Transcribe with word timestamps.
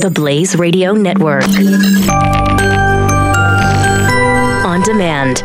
The 0.00 0.10
Blaze 0.10 0.56
Radio 0.56 0.94
Network. 0.94 1.44
On 4.64 4.80
demand. 4.80 5.42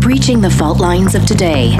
Breaching 0.00 0.40
the 0.40 0.48
fault 0.48 0.80
lines 0.80 1.14
of 1.14 1.26
today. 1.26 1.76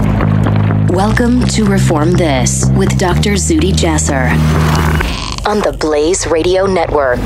Welcome 0.91 1.43
to 1.47 1.65
Reform 1.65 2.13
This 2.13 2.67
with 2.77 2.99
Dr. 2.99 3.33
Zuhdi 3.33 3.73
Jasser 3.73 4.29
on 5.49 5.61
the 5.61 5.75
Blaze 5.81 6.27
Radio 6.27 6.67
Network. 6.67 7.21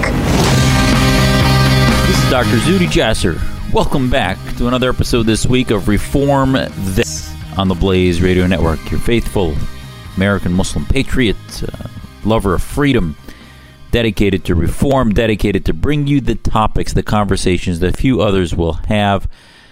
This 2.06 2.22
is 2.22 2.30
Dr. 2.30 2.58
Zuhdi 2.58 2.86
Jasser. 2.86 3.40
Welcome 3.72 4.08
back 4.08 4.38
to 4.58 4.68
another 4.68 4.88
episode 4.88 5.24
this 5.24 5.46
week 5.46 5.72
of 5.72 5.88
Reform 5.88 6.52
This 6.52 7.34
on 7.56 7.66
the 7.66 7.74
Blaze 7.74 8.22
Radio 8.22 8.46
Network. 8.46 8.88
Your 8.88 9.00
faithful 9.00 9.56
American 10.18 10.52
Muslim 10.52 10.84
patriot, 10.84 11.36
uh, 11.62 11.88
lover 12.24 12.54
of 12.54 12.62
freedom, 12.62 13.16
dedicated 13.92 14.44
to 14.44 14.54
reform, 14.54 15.14
dedicated 15.14 15.64
to 15.64 15.72
bring 15.72 16.08
you 16.08 16.20
the 16.20 16.34
topics, 16.34 16.92
the 16.92 17.04
conversations 17.04 17.78
that 17.78 17.96
few 17.96 18.20
others 18.20 18.52
will 18.52 18.72
have, 18.88 19.28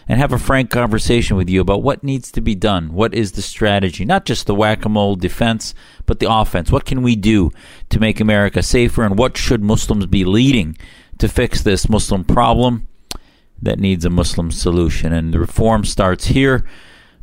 and 0.07 0.21
have 0.21 0.33
a 0.33 0.39
frank 0.39 0.71
conversation 0.71 1.37
with 1.37 1.51
you 1.51 1.61
about 1.61 1.83
what 1.83 2.05
needs 2.05 2.31
to 2.31 2.41
be 2.41 2.55
done. 2.55 2.93
What 2.93 3.13
is 3.13 3.33
the 3.33 3.43
strategy? 3.43 4.05
Not 4.05 4.25
just 4.25 4.47
the 4.47 4.55
whack 4.55 4.85
a 4.85 4.89
mole 4.89 5.17
defense, 5.17 5.75
but 6.07 6.21
the 6.21 6.33
offense. 6.33 6.71
What 6.71 6.85
can 6.85 7.03
we 7.03 7.17
do 7.17 7.51
to 7.91 7.99
make 7.99 8.21
America 8.21 8.63
safer, 8.63 9.03
and 9.03 9.19
what 9.19 9.37
should 9.37 9.65
Muslims 9.65 10.07
be 10.07 10.25
leading 10.25 10.79
to 11.19 11.27
fix 11.29 11.63
this 11.63 11.89
Muslim 11.89 12.23
problem? 12.23 12.87
that 13.61 13.79
needs 13.79 14.05
a 14.05 14.11
Muslim 14.11 14.51
solution. 14.51 15.13
And 15.13 15.33
the 15.33 15.41
reform 15.41 15.85
starts 15.85 16.27
here, 16.27 16.65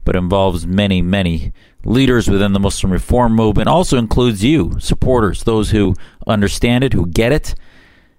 but 0.03 0.15
involves 0.15 0.65
many, 0.65 1.01
many 1.01 1.53
leaders 1.85 2.29
within 2.29 2.53
the 2.53 2.59
Muslim 2.59 2.91
reform 2.91 3.35
movement. 3.35 3.67
Also 3.67 3.97
includes 3.97 4.43
you, 4.43 4.77
supporters, 4.79 5.43
those 5.43 5.71
who 5.71 5.95
understand 6.25 6.83
it, 6.83 6.93
who 6.93 7.05
get 7.05 7.31
it, 7.31 7.55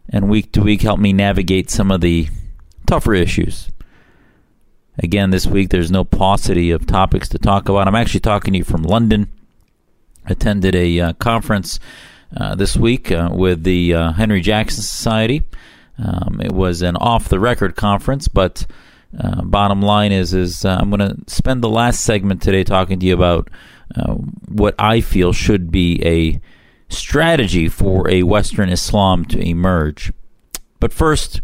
and 0.09 0.29
week 0.29 0.53
to 0.53 0.63
week 0.63 0.83
help 0.83 1.01
me 1.01 1.13
navigate 1.13 1.71
some 1.71 1.91
of 1.91 2.01
the 2.01 2.29
tougher 2.87 3.15
issues. 3.15 3.71
Again, 4.99 5.31
this 5.31 5.47
week 5.47 5.71
there's 5.71 5.91
no 5.91 6.05
paucity 6.05 6.71
of 6.71 6.87
topics 6.87 7.29
to 7.31 7.39
talk 7.39 7.69
about. 7.69 7.89
I'm 7.89 7.95
actually 7.95 8.21
talking 8.21 8.53
to 8.53 8.59
you 8.59 8.65
from 8.65 8.83
London. 8.83 9.29
Attended 10.27 10.75
a 10.75 11.01
uh, 11.01 11.13
conference 11.15 11.79
uh, 12.37 12.55
this 12.55 12.77
week 12.77 13.13
uh, 13.13 13.31
with 13.33 13.63
the 13.65 13.95
uh, 13.95 14.13
Henry 14.13 14.41
Jackson 14.41 14.83
Society. 14.83 15.43
Um, 15.99 16.41
it 16.43 16.53
was 16.53 16.83
an 16.83 16.97
off 16.97 17.29
the 17.29 17.39
record 17.39 17.77
conference, 17.77 18.29
but 18.29 18.67
uh, 19.19 19.43
bottom 19.43 19.81
line 19.83 20.13
is 20.13 20.35
is 20.35 20.65
uh, 20.65 20.77
I'm 20.81 20.91
going 20.91 21.01
to 21.01 21.17
spend 21.27 21.63
the 21.63 21.69
last 21.69 22.05
segment 22.05 22.43
today 22.43 22.65
talking 22.65 22.99
to 22.99 23.07
you 23.07 23.15
about 23.15 23.49
uh, 23.95 24.15
what 24.49 24.75
I 24.79 25.01
feel 25.01 25.33
should 25.33 25.71
be 25.71 26.01
a 26.05 26.41
strategy 26.93 27.69
for 27.69 28.09
a 28.11 28.23
Western 28.23 28.69
Islam 28.69 29.25
to 29.27 29.39
emerge. 29.39 30.13
But 30.81 30.93
first, 30.93 31.41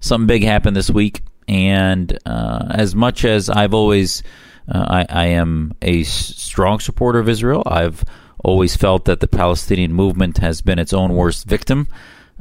something 0.00 0.26
big 0.26 0.44
happened 0.44 0.76
this 0.76 0.90
week, 0.90 1.22
and 1.48 2.18
uh, 2.26 2.66
as 2.70 2.94
much 2.94 3.24
as 3.24 3.48
I've 3.48 3.74
always 3.74 4.22
uh, 4.68 4.84
I, 4.88 5.06
I 5.08 5.26
am 5.26 5.74
a 5.82 6.02
strong 6.02 6.80
supporter 6.80 7.18
of 7.18 7.28
Israel, 7.28 7.62
I've 7.66 8.04
always 8.44 8.76
felt 8.76 9.06
that 9.06 9.20
the 9.20 9.28
Palestinian 9.28 9.92
movement 9.92 10.38
has 10.38 10.60
been 10.60 10.78
its 10.78 10.92
own 10.92 11.14
worst 11.14 11.46
victim 11.46 11.88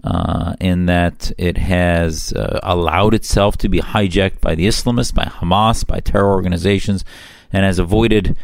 uh, 0.06 0.56
in 0.60 0.86
that 0.86 1.32
it 1.38 1.58
has 1.58 2.32
uh, 2.34 2.60
allowed 2.62 3.16
itself 3.16 3.58
to 3.58 3.68
be 3.68 3.80
hijacked 3.80 4.40
by 4.40 4.54
the 4.54 4.68
Islamists, 4.68 5.14
by 5.14 5.26
Hamas, 5.26 5.86
by 5.86 6.00
terror 6.00 6.32
organizations, 6.32 7.04
and 7.52 7.66
has 7.66 7.80
avoided 7.80 8.38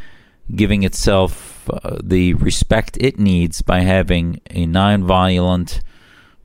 giving 0.55 0.81
itself 0.81 1.69
uh, 1.69 1.97
the 2.03 2.33
respect 2.33 2.97
it 2.99 3.19
needs 3.19 3.61
by 3.61 3.81
having 3.81 4.41
a 4.49 4.65
nonviolent, 4.65 5.81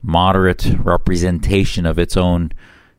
moderate 0.03 0.65
representation 0.77 1.87
of 1.87 1.97
its 1.97 2.15
own 2.15 2.51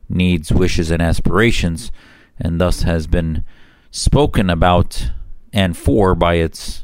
needs, 0.09 0.51
wishes, 0.51 0.91
and 0.91 1.01
aspirations, 1.01 1.89
and 2.37 2.59
thus 2.59 2.81
has 2.81 3.07
been 3.07 3.45
spoken 3.91 4.49
about 4.49 5.11
and 5.53 5.77
for 5.77 6.15
by 6.15 6.35
its 6.35 6.83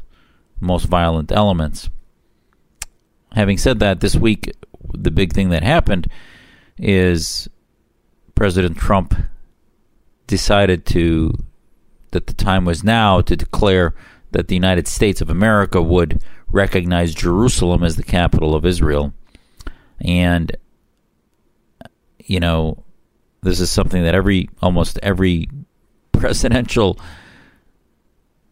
most 0.61 0.85
violent 0.85 1.31
elements. 1.31 1.89
Having 3.33 3.57
said 3.57 3.79
that, 3.79 3.99
this 3.99 4.15
week 4.15 4.55
the 4.95 5.11
big 5.11 5.33
thing 5.33 5.49
that 5.49 5.63
happened 5.63 6.07
is 6.77 7.47
President 8.35 8.77
Trump 8.77 9.15
decided 10.27 10.85
to 10.87 11.33
that 12.11 12.27
the 12.27 12.33
time 12.33 12.65
was 12.65 12.83
now 12.83 13.21
to 13.21 13.35
declare 13.35 13.93
that 14.31 14.47
the 14.47 14.55
United 14.55 14.87
States 14.87 15.21
of 15.21 15.29
America 15.29 15.81
would 15.81 16.21
recognize 16.49 17.13
Jerusalem 17.13 17.83
as 17.83 17.95
the 17.95 18.03
capital 18.03 18.55
of 18.55 18.65
Israel. 18.65 19.13
And 20.01 20.55
you 22.19 22.39
know, 22.39 22.83
this 23.41 23.59
is 23.59 23.69
something 23.69 24.03
that 24.03 24.15
every 24.15 24.49
almost 24.61 24.99
every 25.03 25.49
presidential 26.11 26.99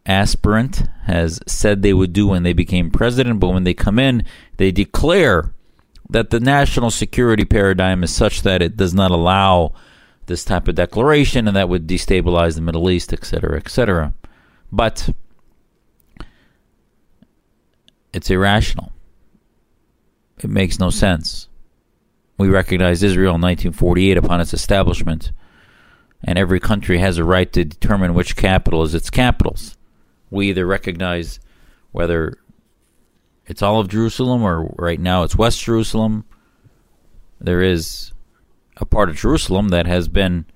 aspirant 0.06 0.84
has 1.04 1.40
said 1.46 1.82
they 1.82 1.94
would 1.94 2.12
do 2.12 2.28
when 2.28 2.42
they 2.42 2.52
became 2.52 2.90
president, 2.90 3.40
but 3.40 3.48
when 3.48 3.64
they 3.64 3.74
come 3.74 3.98
in, 3.98 4.24
they 4.58 4.70
declare 4.70 5.52
that 6.14 6.30
the 6.30 6.38
national 6.38 6.92
security 6.92 7.44
paradigm 7.44 8.04
is 8.04 8.14
such 8.14 8.42
that 8.42 8.62
it 8.62 8.76
does 8.76 8.94
not 8.94 9.10
allow 9.10 9.72
this 10.26 10.44
type 10.44 10.68
of 10.68 10.76
declaration 10.76 11.48
and 11.48 11.56
that 11.56 11.68
would 11.68 11.88
destabilize 11.88 12.54
the 12.54 12.60
Middle 12.60 12.88
East, 12.88 13.12
etc., 13.12 13.56
etc. 13.56 14.14
But 14.70 15.10
it's 18.12 18.30
irrational. 18.30 18.92
It 20.38 20.50
makes 20.50 20.78
no 20.78 20.88
sense. 20.90 21.48
We 22.38 22.48
recognized 22.48 23.02
Israel 23.02 23.34
in 23.34 23.40
1948 23.40 24.16
upon 24.16 24.40
its 24.40 24.54
establishment, 24.54 25.32
and 26.22 26.38
every 26.38 26.60
country 26.60 26.98
has 26.98 27.18
a 27.18 27.24
right 27.24 27.52
to 27.52 27.64
determine 27.64 28.14
which 28.14 28.36
capital 28.36 28.84
is 28.84 28.94
its 28.94 29.10
capitals. 29.10 29.76
We 30.30 30.50
either 30.50 30.64
recognize 30.64 31.40
whether 31.90 32.38
it's 33.46 33.62
all 33.62 33.80
of 33.80 33.88
Jerusalem, 33.88 34.42
or 34.42 34.74
right 34.76 35.00
now 35.00 35.22
it's 35.22 35.36
West 35.36 35.62
Jerusalem. 35.62 36.24
There 37.40 37.62
is 37.62 38.12
a 38.76 38.86
part 38.86 39.08
of 39.08 39.16
Jerusalem 39.16 39.68
that 39.68 39.86
has 39.86 40.08
been 40.08 40.46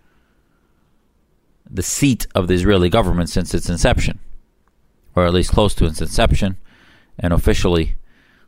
the 1.70 1.82
seat 1.82 2.26
of 2.34 2.48
the 2.48 2.54
Israeli 2.54 2.88
government 2.88 3.28
since 3.28 3.54
its 3.54 3.68
inception, 3.68 4.18
or 5.14 5.26
at 5.26 5.34
least 5.34 5.50
close 5.50 5.74
to 5.74 5.84
its 5.84 6.00
inception, 6.00 6.56
and 7.18 7.32
officially 7.32 7.96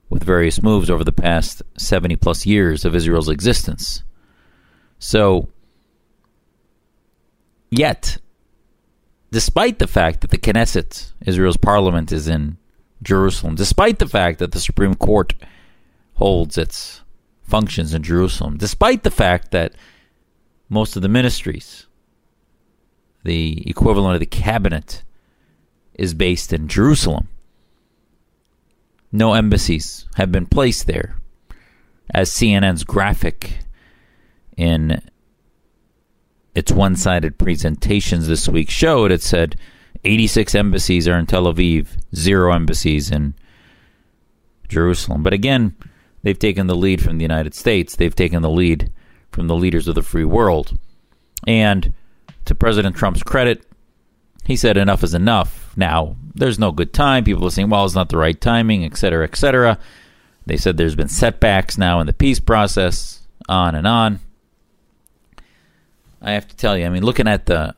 with 0.09 0.25
various 0.25 0.63
moves 0.63 0.91
over 0.91 1.05
the 1.05 1.13
past 1.13 1.63
70 1.77 2.17
plus 2.17 2.47
years 2.47 2.85
of 2.85 2.95
Israel's 2.95 3.29
existence. 3.29 4.03
So, 4.99 5.49
yet, 7.71 8.19
despite 9.31 9.79
the 9.79 9.87
fact 9.87 10.23
that 10.23 10.31
the 10.31 10.39
Knesset, 10.39 11.13
Israel's 11.25 11.57
parliament, 11.57 12.11
is 12.11 12.27
in 12.27 12.59
Jerusalem, 13.03 13.55
despite 13.55 13.99
the 13.99 14.09
fact 14.09 14.39
that 14.39 14.53
the 14.53 14.61
Supreme 14.61 14.95
Court 14.95 15.35
holds 16.15 16.59
its 16.59 17.03
functions 17.43 17.95
in 17.95 18.03
Jerusalem, 18.03 18.59
despite 18.59 19.03
the 19.03 19.11
fact 19.11 19.51
that 19.51 19.75
most 20.69 20.97
of 20.97 21.03
the 21.03 21.09
ministries, 21.09 21.87
the 23.25 23.69
equivalent 23.69 24.15
of 24.15 24.21
the 24.21 24.27
cabinet, 24.27 25.03
is 25.95 26.15
based 26.15 26.53
in 26.53 26.69
Jerusalem. 26.69 27.29
No 29.13 29.35
embassies 29.35 30.07
have 30.15 30.31
been 30.31 30.47
placed 30.47 30.87
there. 30.87 31.17
As 32.13 32.31
CNN's 32.31 32.85
graphic 32.85 33.59
in 34.57 35.01
its 36.55 36.73
one 36.73 36.97
sided 36.97 37.39
presentations 37.39 38.27
this 38.27 38.49
week 38.49 38.71
showed, 38.71 39.11
it 39.11 39.23
said 39.23 39.57
86 40.05 40.55
embassies 40.55 41.07
are 41.07 41.19
in 41.19 41.27
Tel 41.27 41.45
Aviv, 41.45 41.89
zero 42.15 42.53
embassies 42.53 43.11
in 43.11 43.35
Jerusalem. 44.69 45.23
But 45.23 45.33
again, 45.33 45.77
they've 46.23 46.39
taken 46.39 46.67
the 46.67 46.77
lead 46.77 47.03
from 47.03 47.19
the 47.19 47.25
United 47.25 47.55
States. 47.55 47.97
They've 47.97 48.15
taken 48.15 48.43
the 48.43 48.51
lead 48.51 48.91
from 49.31 49.47
the 49.47 49.57
leaders 49.57 49.89
of 49.89 49.95
the 49.95 50.03
free 50.03 50.25
world. 50.25 50.79
And 51.47 51.93
to 52.47 52.55
President 52.55 52.97
Trump's 52.97 53.23
credit, 53.23 53.67
he 54.45 54.57
said 54.57 54.77
enough 54.77 55.05
is 55.05 55.15
enough. 55.15 55.73
Now, 55.77 56.17
there's 56.35 56.59
no 56.59 56.73
good 56.73 56.93
time. 56.93 57.25
People 57.25 57.47
are 57.47 57.51
saying, 57.51 57.71
well, 57.71 57.85
it's 57.85 57.95
not 57.95 58.09
the 58.09 58.17
right 58.17 58.41
timing, 58.41 58.85
et 58.85 58.97
cetera, 58.97 59.25
et 59.25 59.37
cetera. 59.37 59.79
They 60.47 60.57
said 60.57 60.77
there's 60.77 60.97
been 60.97 61.09
setbacks 61.09 61.77
now 61.77 62.01
in 62.01 62.07
the 62.07 62.13
peace 62.13 62.41
process, 62.41 63.21
on 63.49 63.75
and 63.75 63.87
on. 63.87 64.21
I 66.23 66.33
have 66.33 66.49
to 66.49 66.57
tell 66.57 66.77
you, 66.77 66.87
I 66.87 66.89
mean, 66.89 67.05
looking 67.05 67.29
at 67.29 67.47
the 67.47 67.75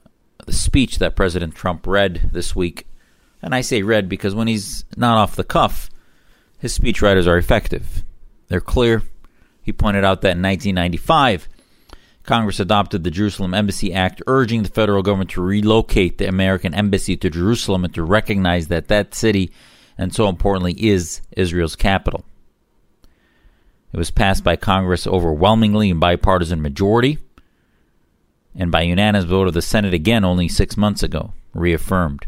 the 0.47 0.53
speech 0.53 0.99
that 0.99 1.17
President 1.17 1.55
Trump 1.55 1.87
read 1.87 2.31
this 2.33 2.55
week. 2.55 2.87
And 3.41 3.55
I 3.55 3.61
say 3.61 3.83
read 3.83 4.09
because 4.09 4.35
when 4.35 4.49
he's 4.49 4.85
not 4.97 5.19
off 5.19 5.37
the 5.37 5.45
cuff, 5.45 5.91
his 6.59 6.79
speechwriters 6.79 7.27
are 7.27 7.37
effective. 7.37 8.05
They're 8.49 8.61
clear. 8.61 9.03
He 9.63 9.73
pointed 9.73 10.05
out 10.05 10.21
that 10.23 10.37
in 10.37 10.43
1995, 10.43 11.49
Congress 12.23 12.61
adopted 12.61 13.03
the 13.03 13.11
Jerusalem 13.11 13.55
Embassy 13.55 13.93
Act, 13.93 14.23
urging 14.27 14.63
the 14.63 14.69
federal 14.69 15.03
government 15.03 15.31
to 15.31 15.43
relocate 15.43 16.19
the 16.19 16.29
American 16.29 16.75
embassy 16.75 17.17
to 17.17 17.31
Jerusalem 17.31 17.85
and 17.85 17.95
to 17.95 18.03
recognize 18.03 18.69
that 18.69 18.89
that 18.89 19.15
city 19.15 19.51
and 19.99 20.15
so 20.15 20.29
importantly, 20.29 20.75
is 20.85 21.21
Israel's 21.33 21.77
capital. 21.77 22.25
It 23.93 23.99
was 23.99 24.11
passed 24.11 24.43
by 24.43 24.57
Congress 24.57 25.07
overwhelmingly 25.07 25.91
in 25.91 25.99
bipartisan 25.99 26.63
majority 26.63 27.19
and 28.55 28.71
by 28.71 28.83
unanimous 28.83 29.25
vote 29.25 29.49
of 29.49 29.55
the 29.55 29.63
Senate 29.63 29.95
again 29.95 30.25
only 30.25 30.49
six 30.49 30.77
months 30.77 31.03
ago, 31.03 31.33
reaffirmed. 31.55 32.27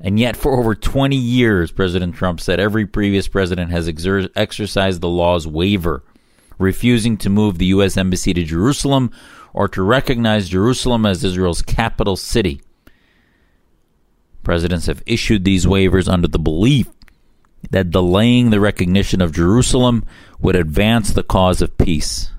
And 0.00 0.18
yet, 0.18 0.36
for 0.36 0.58
over 0.58 0.74
20 0.74 1.16
years, 1.16 1.72
President 1.72 2.14
Trump 2.14 2.40
said 2.40 2.60
every 2.60 2.86
previous 2.86 3.26
president 3.26 3.70
has 3.70 3.88
exer- 3.88 4.30
exercised 4.36 5.00
the 5.00 5.08
law's 5.08 5.46
waiver, 5.46 6.04
refusing 6.58 7.16
to 7.18 7.30
move 7.30 7.58
the 7.58 7.66
U.S. 7.66 7.96
Embassy 7.96 8.32
to 8.34 8.44
Jerusalem 8.44 9.10
or 9.52 9.66
to 9.68 9.82
recognize 9.82 10.48
Jerusalem 10.48 11.04
as 11.04 11.24
Israel's 11.24 11.62
capital 11.62 12.14
city. 12.14 12.60
Presidents 14.44 14.86
have 14.86 15.02
issued 15.04 15.44
these 15.44 15.66
waivers 15.66 16.08
under 16.08 16.28
the 16.28 16.38
belief 16.38 16.86
that 17.70 17.90
delaying 17.90 18.50
the 18.50 18.60
recognition 18.60 19.20
of 19.20 19.32
Jerusalem 19.32 20.04
would 20.38 20.54
advance 20.54 21.10
the 21.12 21.24
cause 21.24 21.60
of 21.60 21.76
peace. 21.76 22.30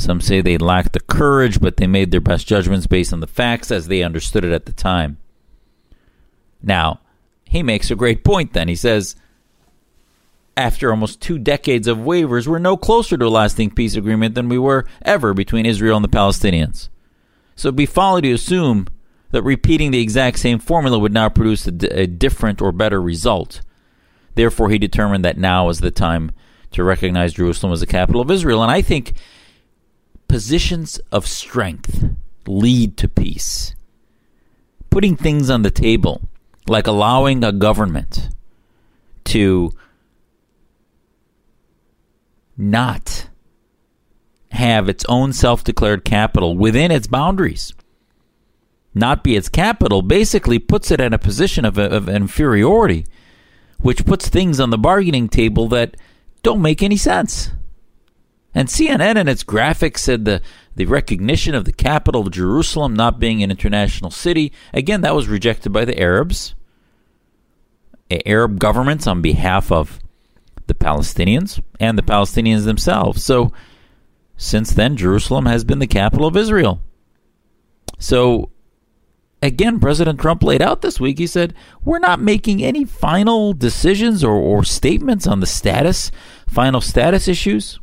Some 0.00 0.22
say 0.22 0.40
they 0.40 0.56
lacked 0.56 0.94
the 0.94 1.00
courage, 1.00 1.60
but 1.60 1.76
they 1.76 1.86
made 1.86 2.10
their 2.10 2.22
best 2.22 2.46
judgments 2.46 2.86
based 2.86 3.12
on 3.12 3.20
the 3.20 3.26
facts 3.26 3.70
as 3.70 3.86
they 3.86 4.02
understood 4.02 4.46
it 4.46 4.52
at 4.52 4.64
the 4.64 4.72
time. 4.72 5.18
Now, 6.62 7.00
he 7.44 7.62
makes 7.62 7.90
a 7.90 7.94
great 7.96 8.24
point 8.24 8.54
then. 8.54 8.68
He 8.68 8.76
says, 8.76 9.14
after 10.56 10.90
almost 10.90 11.20
two 11.20 11.38
decades 11.38 11.86
of 11.86 11.98
waivers, 11.98 12.46
we're 12.46 12.58
no 12.58 12.78
closer 12.78 13.18
to 13.18 13.26
a 13.26 13.28
lasting 13.28 13.72
peace 13.72 13.94
agreement 13.94 14.34
than 14.34 14.48
we 14.48 14.56
were 14.56 14.86
ever 15.02 15.34
between 15.34 15.66
Israel 15.66 15.96
and 15.96 16.04
the 16.04 16.08
Palestinians. 16.08 16.88
So 17.54 17.68
it'd 17.68 17.76
be 17.76 17.84
folly 17.84 18.22
to 18.22 18.32
assume 18.32 18.86
that 19.32 19.42
repeating 19.42 19.90
the 19.90 20.00
exact 20.00 20.38
same 20.38 20.58
formula 20.60 20.98
would 20.98 21.12
now 21.12 21.28
produce 21.28 21.66
a, 21.66 21.72
d- 21.72 21.88
a 21.88 22.06
different 22.06 22.62
or 22.62 22.72
better 22.72 23.02
result. 23.02 23.60
Therefore, 24.34 24.70
he 24.70 24.78
determined 24.78 25.26
that 25.26 25.36
now 25.36 25.68
is 25.68 25.80
the 25.80 25.90
time 25.90 26.32
to 26.70 26.84
recognize 26.84 27.34
Jerusalem 27.34 27.74
as 27.74 27.80
the 27.80 27.86
capital 27.86 28.22
of 28.22 28.30
Israel. 28.30 28.62
And 28.62 28.70
I 28.70 28.80
think 28.80 29.12
positions 30.30 31.00
of 31.10 31.26
strength 31.26 32.04
lead 32.46 32.96
to 32.96 33.08
peace. 33.08 33.74
Putting 34.88 35.16
things 35.16 35.50
on 35.50 35.62
the 35.62 35.72
table, 35.72 36.28
like 36.68 36.86
allowing 36.86 37.42
a 37.42 37.50
government 37.50 38.28
to 39.24 39.72
not 42.56 43.28
have 44.52 44.88
its 44.88 45.04
own 45.08 45.32
self 45.32 45.64
declared 45.64 46.04
capital 46.04 46.56
within 46.56 46.92
its 46.92 47.08
boundaries, 47.08 47.74
not 48.94 49.24
be 49.24 49.34
its 49.34 49.48
capital, 49.48 50.00
basically 50.00 50.60
puts 50.60 50.92
it 50.92 51.00
in 51.00 51.12
a 51.12 51.18
position 51.18 51.64
of, 51.64 51.76
of 51.76 52.08
inferiority 52.08 53.04
which 53.78 54.04
puts 54.04 54.28
things 54.28 54.60
on 54.60 54.70
the 54.70 54.78
bargaining 54.78 55.28
table 55.28 55.66
that 55.68 55.96
don't 56.44 56.62
make 56.62 56.84
any 56.84 56.96
sense. 56.96 57.50
And 58.54 58.68
CNN 58.68 59.16
in 59.16 59.28
its 59.28 59.44
graphics 59.44 59.98
said 59.98 60.24
the, 60.24 60.42
the 60.74 60.86
recognition 60.86 61.54
of 61.54 61.64
the 61.64 61.72
capital 61.72 62.22
of 62.22 62.32
Jerusalem 62.32 62.94
not 62.94 63.20
being 63.20 63.42
an 63.42 63.50
international 63.50 64.10
city, 64.10 64.52
again, 64.74 65.02
that 65.02 65.14
was 65.14 65.28
rejected 65.28 65.72
by 65.72 65.84
the 65.84 65.98
Arabs, 66.00 66.54
Arab 68.26 68.58
governments 68.58 69.06
on 69.06 69.22
behalf 69.22 69.70
of 69.70 70.00
the 70.66 70.74
Palestinians 70.74 71.62
and 71.78 71.96
the 71.96 72.02
Palestinians 72.02 72.64
themselves. 72.64 73.24
So 73.24 73.52
since 74.36 74.72
then, 74.72 74.96
Jerusalem 74.96 75.46
has 75.46 75.64
been 75.64 75.78
the 75.78 75.86
capital 75.86 76.26
of 76.26 76.36
Israel. 76.36 76.80
So 77.98 78.50
again, 79.42 79.80
President 79.80 80.20
Trump 80.20 80.42
laid 80.42 80.62
out 80.62 80.80
this 80.80 80.98
week. 80.98 81.18
He 81.18 81.26
said, 81.26 81.54
We're 81.84 81.98
not 81.98 82.20
making 82.20 82.62
any 82.62 82.84
final 82.84 83.52
decisions 83.52 84.24
or, 84.24 84.32
or 84.32 84.64
statements 84.64 85.26
on 85.26 85.40
the 85.40 85.46
status, 85.46 86.10
final 86.46 86.80
status 86.80 87.28
issues. 87.28 87.78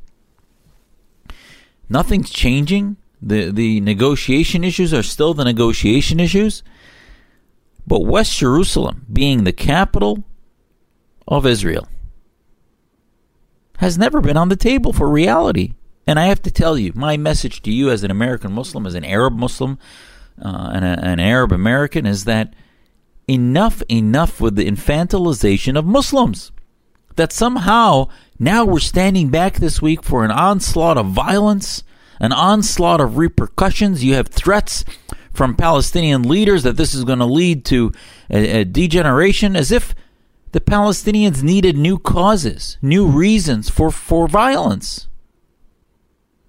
Nothing's 1.89 2.29
changing. 2.29 2.97
The, 3.21 3.51
the 3.51 3.81
negotiation 3.81 4.63
issues 4.63 4.93
are 4.93 5.03
still 5.03 5.33
the 5.33 5.43
negotiation 5.43 6.19
issues. 6.19 6.63
But 7.85 8.05
West 8.05 8.37
Jerusalem, 8.37 9.05
being 9.11 9.43
the 9.43 9.53
capital 9.53 10.25
of 11.27 11.45
Israel, 11.45 11.87
has 13.77 13.97
never 13.97 14.21
been 14.21 14.37
on 14.37 14.49
the 14.49 14.55
table 14.55 14.91
for 14.91 15.09
reality. 15.09 15.73
And 16.05 16.19
I 16.19 16.25
have 16.25 16.41
to 16.43 16.51
tell 16.51 16.77
you, 16.77 16.91
my 16.95 17.17
message 17.17 17.61
to 17.63 17.71
you 17.71 17.89
as 17.89 18.03
an 18.03 18.11
American 18.11 18.51
Muslim, 18.51 18.85
as 18.85 18.95
an 18.95 19.05
Arab 19.05 19.33
Muslim, 19.33 19.77
uh, 20.41 20.71
and 20.73 20.85
a, 20.85 21.05
an 21.05 21.19
Arab 21.19 21.51
American 21.51 22.05
is 22.05 22.25
that 22.25 22.53
enough, 23.27 23.81
enough 23.89 24.39
with 24.39 24.55
the 24.55 24.65
infantilization 24.65 25.77
of 25.77 25.85
Muslims. 25.85 26.51
That 27.17 27.33
somehow 27.33 28.09
now 28.39 28.63
we're 28.63 28.79
standing 28.79 29.29
back 29.29 29.55
this 29.55 29.81
week 29.81 30.03
for 30.03 30.23
an 30.23 30.31
onslaught 30.31 30.97
of 30.97 31.07
violence, 31.07 31.83
an 32.19 32.31
onslaught 32.31 33.01
of 33.01 33.17
repercussions. 33.17 34.03
You 34.03 34.13
have 34.13 34.27
threats 34.27 34.85
from 35.33 35.55
Palestinian 35.55 36.23
leaders 36.23 36.63
that 36.63 36.77
this 36.77 36.93
is 36.93 37.03
going 37.03 37.19
to 37.19 37.25
lead 37.25 37.65
to 37.65 37.91
a, 38.29 38.61
a 38.61 38.65
degeneration, 38.65 39.55
as 39.55 39.71
if 39.71 39.95
the 40.51 40.61
Palestinians 40.61 41.41
needed 41.41 41.75
new 41.75 41.97
causes, 41.97 42.77
new 42.81 43.07
reasons 43.07 43.69
for, 43.69 43.91
for 43.91 44.27
violence. 44.27 45.07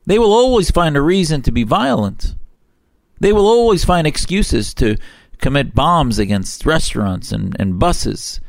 They 0.04 0.18
will 0.18 0.32
always 0.32 0.70
find 0.70 0.96
a 0.96 1.02
reason 1.02 1.42
to 1.42 1.50
be 1.50 1.64
violent. 1.64 2.34
They 3.20 3.32
will 3.32 3.46
always 3.46 3.84
find 3.84 4.06
excuses 4.06 4.72
to 4.74 4.96
commit 5.38 5.74
bombs 5.74 6.18
against 6.18 6.66
restaurants 6.66 7.32
and, 7.32 7.56
and 7.58 7.78
buses 7.78 8.40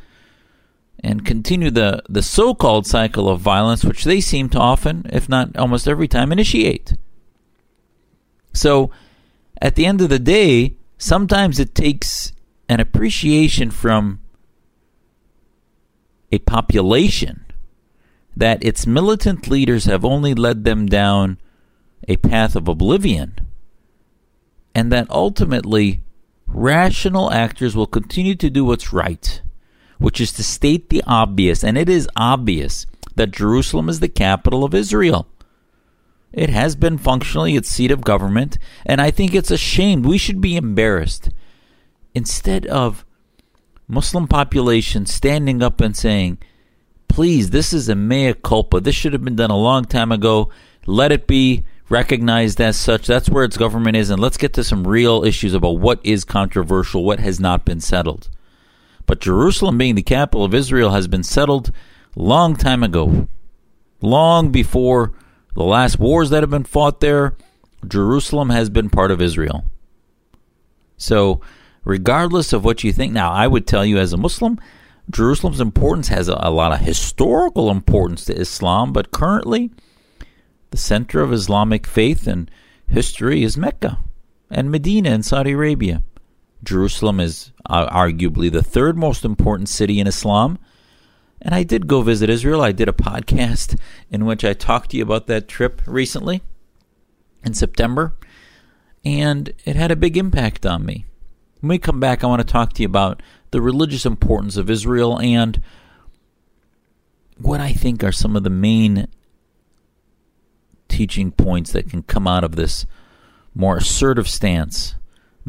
and 1.02 1.24
continue 1.24 1.70
the, 1.70 2.02
the 2.08 2.22
so 2.22 2.54
called 2.54 2.86
cycle 2.86 3.28
of 3.28 3.40
violence, 3.40 3.84
which 3.84 4.04
they 4.04 4.20
seem 4.20 4.48
to 4.50 4.58
often, 4.58 5.06
if 5.10 5.28
not 5.28 5.56
almost 5.56 5.88
every 5.88 6.08
time, 6.08 6.32
initiate. 6.32 6.94
So, 8.52 8.90
at 9.62 9.74
the 9.74 9.86
end 9.86 10.00
of 10.00 10.08
the 10.08 10.18
day, 10.18 10.76
sometimes 10.98 11.58
it 11.58 11.74
takes 11.74 12.32
an 12.68 12.80
appreciation 12.80 13.70
from 13.70 14.20
a 16.32 16.38
population 16.38 17.44
that 18.36 18.64
its 18.64 18.86
militant 18.86 19.48
leaders 19.48 19.84
have 19.84 20.04
only 20.04 20.34
led 20.34 20.64
them 20.64 20.86
down 20.86 21.38
a 22.08 22.16
path 22.16 22.56
of 22.56 22.68
oblivion 22.68 23.38
and 24.74 24.92
that 24.92 25.10
ultimately 25.10 26.00
rational 26.46 27.30
actors 27.32 27.76
will 27.76 27.86
continue 27.86 28.34
to 28.34 28.50
do 28.50 28.64
what's 28.64 28.92
right, 28.92 29.42
which 30.00 30.20
is 30.20 30.32
to 30.32 30.42
state 30.42 30.88
the 30.88 31.04
obvious, 31.06 31.62
and 31.62 31.78
it 31.78 31.88
is 31.88 32.08
obvious 32.16 32.86
that 33.14 33.30
Jerusalem 33.30 33.88
is 33.88 34.00
the 34.00 34.08
capital 34.08 34.64
of 34.64 34.74
Israel. 34.74 35.28
It 36.32 36.50
has 36.50 36.74
been 36.74 36.98
functionally 36.98 37.54
its 37.54 37.68
seat 37.68 37.90
of 37.90 38.00
government, 38.00 38.58
and 38.84 39.00
I 39.00 39.10
think 39.10 39.34
it's 39.34 39.50
a 39.50 39.58
shame. 39.58 40.02
We 40.02 40.18
should 40.18 40.40
be 40.40 40.56
embarrassed. 40.56 41.28
Instead 42.14 42.66
of 42.66 43.04
Muslim 43.86 44.26
population 44.26 45.06
standing 45.06 45.62
up 45.62 45.80
and 45.80 45.96
saying, 45.96 46.38
please, 47.08 47.50
this 47.50 47.72
is 47.72 47.88
a 47.88 47.94
mea 47.94 48.32
culpa. 48.32 48.80
This 48.80 48.94
should 48.94 49.12
have 49.12 49.24
been 49.24 49.36
done 49.36 49.50
a 49.50 49.56
long 49.56 49.84
time 49.84 50.12
ago. 50.12 50.50
Let 50.86 51.12
it 51.12 51.26
be 51.26 51.64
recognized 51.88 52.60
as 52.60 52.76
such. 52.76 53.06
That's 53.06 53.28
where 53.28 53.44
its 53.44 53.56
government 53.56 53.96
is. 53.96 54.08
And 54.10 54.20
let's 54.20 54.36
get 54.36 54.54
to 54.54 54.64
some 54.64 54.86
real 54.86 55.24
issues 55.24 55.52
about 55.52 55.78
what 55.78 56.00
is 56.04 56.24
controversial, 56.24 57.04
what 57.04 57.18
has 57.18 57.38
not 57.38 57.64
been 57.64 57.80
settled. 57.80 58.30
But 59.10 59.18
Jerusalem 59.18 59.76
being 59.76 59.96
the 59.96 60.04
capital 60.04 60.44
of 60.44 60.54
Israel 60.54 60.90
has 60.90 61.08
been 61.08 61.24
settled 61.24 61.72
long 62.14 62.54
time 62.54 62.84
ago. 62.84 63.26
Long 64.00 64.52
before 64.52 65.14
the 65.56 65.64
last 65.64 65.98
wars 65.98 66.30
that 66.30 66.44
have 66.44 66.50
been 66.50 66.62
fought 66.62 67.00
there, 67.00 67.36
Jerusalem 67.84 68.50
has 68.50 68.70
been 68.70 68.88
part 68.88 69.10
of 69.10 69.20
Israel. 69.20 69.64
So, 70.96 71.40
regardless 71.82 72.52
of 72.52 72.64
what 72.64 72.84
you 72.84 72.92
think, 72.92 73.12
now 73.12 73.32
I 73.32 73.48
would 73.48 73.66
tell 73.66 73.84
you 73.84 73.98
as 73.98 74.12
a 74.12 74.16
Muslim, 74.16 74.60
Jerusalem's 75.10 75.60
importance 75.60 76.06
has 76.06 76.28
a, 76.28 76.38
a 76.40 76.52
lot 76.52 76.70
of 76.70 76.78
historical 76.78 77.68
importance 77.68 78.26
to 78.26 78.40
Islam, 78.40 78.92
but 78.92 79.10
currently, 79.10 79.72
the 80.70 80.78
center 80.78 81.20
of 81.20 81.32
Islamic 81.32 81.84
faith 81.84 82.28
and 82.28 82.48
history 82.86 83.42
is 83.42 83.56
Mecca 83.56 83.98
and 84.48 84.70
Medina 84.70 85.10
in 85.10 85.24
Saudi 85.24 85.50
Arabia. 85.50 86.00
Jerusalem 86.62 87.20
is 87.20 87.52
uh, 87.66 87.88
arguably 87.88 88.50
the 88.50 88.62
third 88.62 88.96
most 88.96 89.24
important 89.24 89.68
city 89.68 90.00
in 90.00 90.06
Islam. 90.06 90.58
And 91.42 91.54
I 91.54 91.62
did 91.62 91.86
go 91.86 92.02
visit 92.02 92.28
Israel. 92.28 92.60
I 92.60 92.72
did 92.72 92.88
a 92.88 92.92
podcast 92.92 93.78
in 94.10 94.26
which 94.26 94.44
I 94.44 94.52
talked 94.52 94.90
to 94.90 94.98
you 94.98 95.02
about 95.02 95.26
that 95.28 95.48
trip 95.48 95.80
recently 95.86 96.42
in 97.42 97.54
September. 97.54 98.14
And 99.04 99.54
it 99.64 99.76
had 99.76 99.90
a 99.90 99.96
big 99.96 100.18
impact 100.18 100.66
on 100.66 100.84
me. 100.84 101.06
When 101.60 101.70
we 101.70 101.78
come 101.78 101.98
back, 101.98 102.22
I 102.22 102.26
want 102.26 102.40
to 102.40 102.52
talk 102.52 102.74
to 102.74 102.82
you 102.82 102.86
about 102.86 103.22
the 103.50 103.62
religious 103.62 104.04
importance 104.04 104.56
of 104.56 104.68
Israel 104.68 105.18
and 105.18 105.62
what 107.38 107.60
I 107.60 107.72
think 107.72 108.04
are 108.04 108.12
some 108.12 108.36
of 108.36 108.44
the 108.44 108.50
main 108.50 109.08
teaching 110.88 111.30
points 111.30 111.72
that 111.72 111.88
can 111.88 112.02
come 112.02 112.26
out 112.26 112.44
of 112.44 112.56
this 112.56 112.84
more 113.54 113.78
assertive 113.78 114.28
stance 114.28 114.94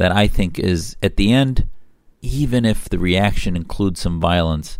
that 0.01 0.11
I 0.11 0.25
think 0.25 0.57
is, 0.57 0.97
at 1.03 1.15
the 1.15 1.31
end, 1.31 1.67
even 2.23 2.65
if 2.65 2.89
the 2.89 2.97
reaction 2.97 3.55
includes 3.55 4.01
some 4.01 4.19
violence, 4.19 4.79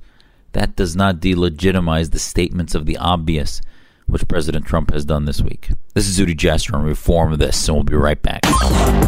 that 0.54 0.76
does 0.76 0.96
not 0.96 1.18
delegitimize 1.18 2.10
the 2.10 2.18
statements 2.18 2.74
of 2.74 2.88
the 2.88 2.98
obvious, 2.98 3.62
which 4.08 4.28
President 4.28 4.66
Trump 4.66 4.92
has 4.92 5.06
done 5.06 5.26
this 5.26 5.40
week. 5.40 5.74
This 5.94 6.08
is 6.08 6.18
Zuhdi 6.18 6.38
Jasser 6.38 6.74
on 6.74 6.86
Reform 6.86 7.36
This, 7.38 7.68
and 7.68 7.76
we'll 7.76 7.84
be 7.84 7.96
right 7.96 8.22
back. 8.22 8.40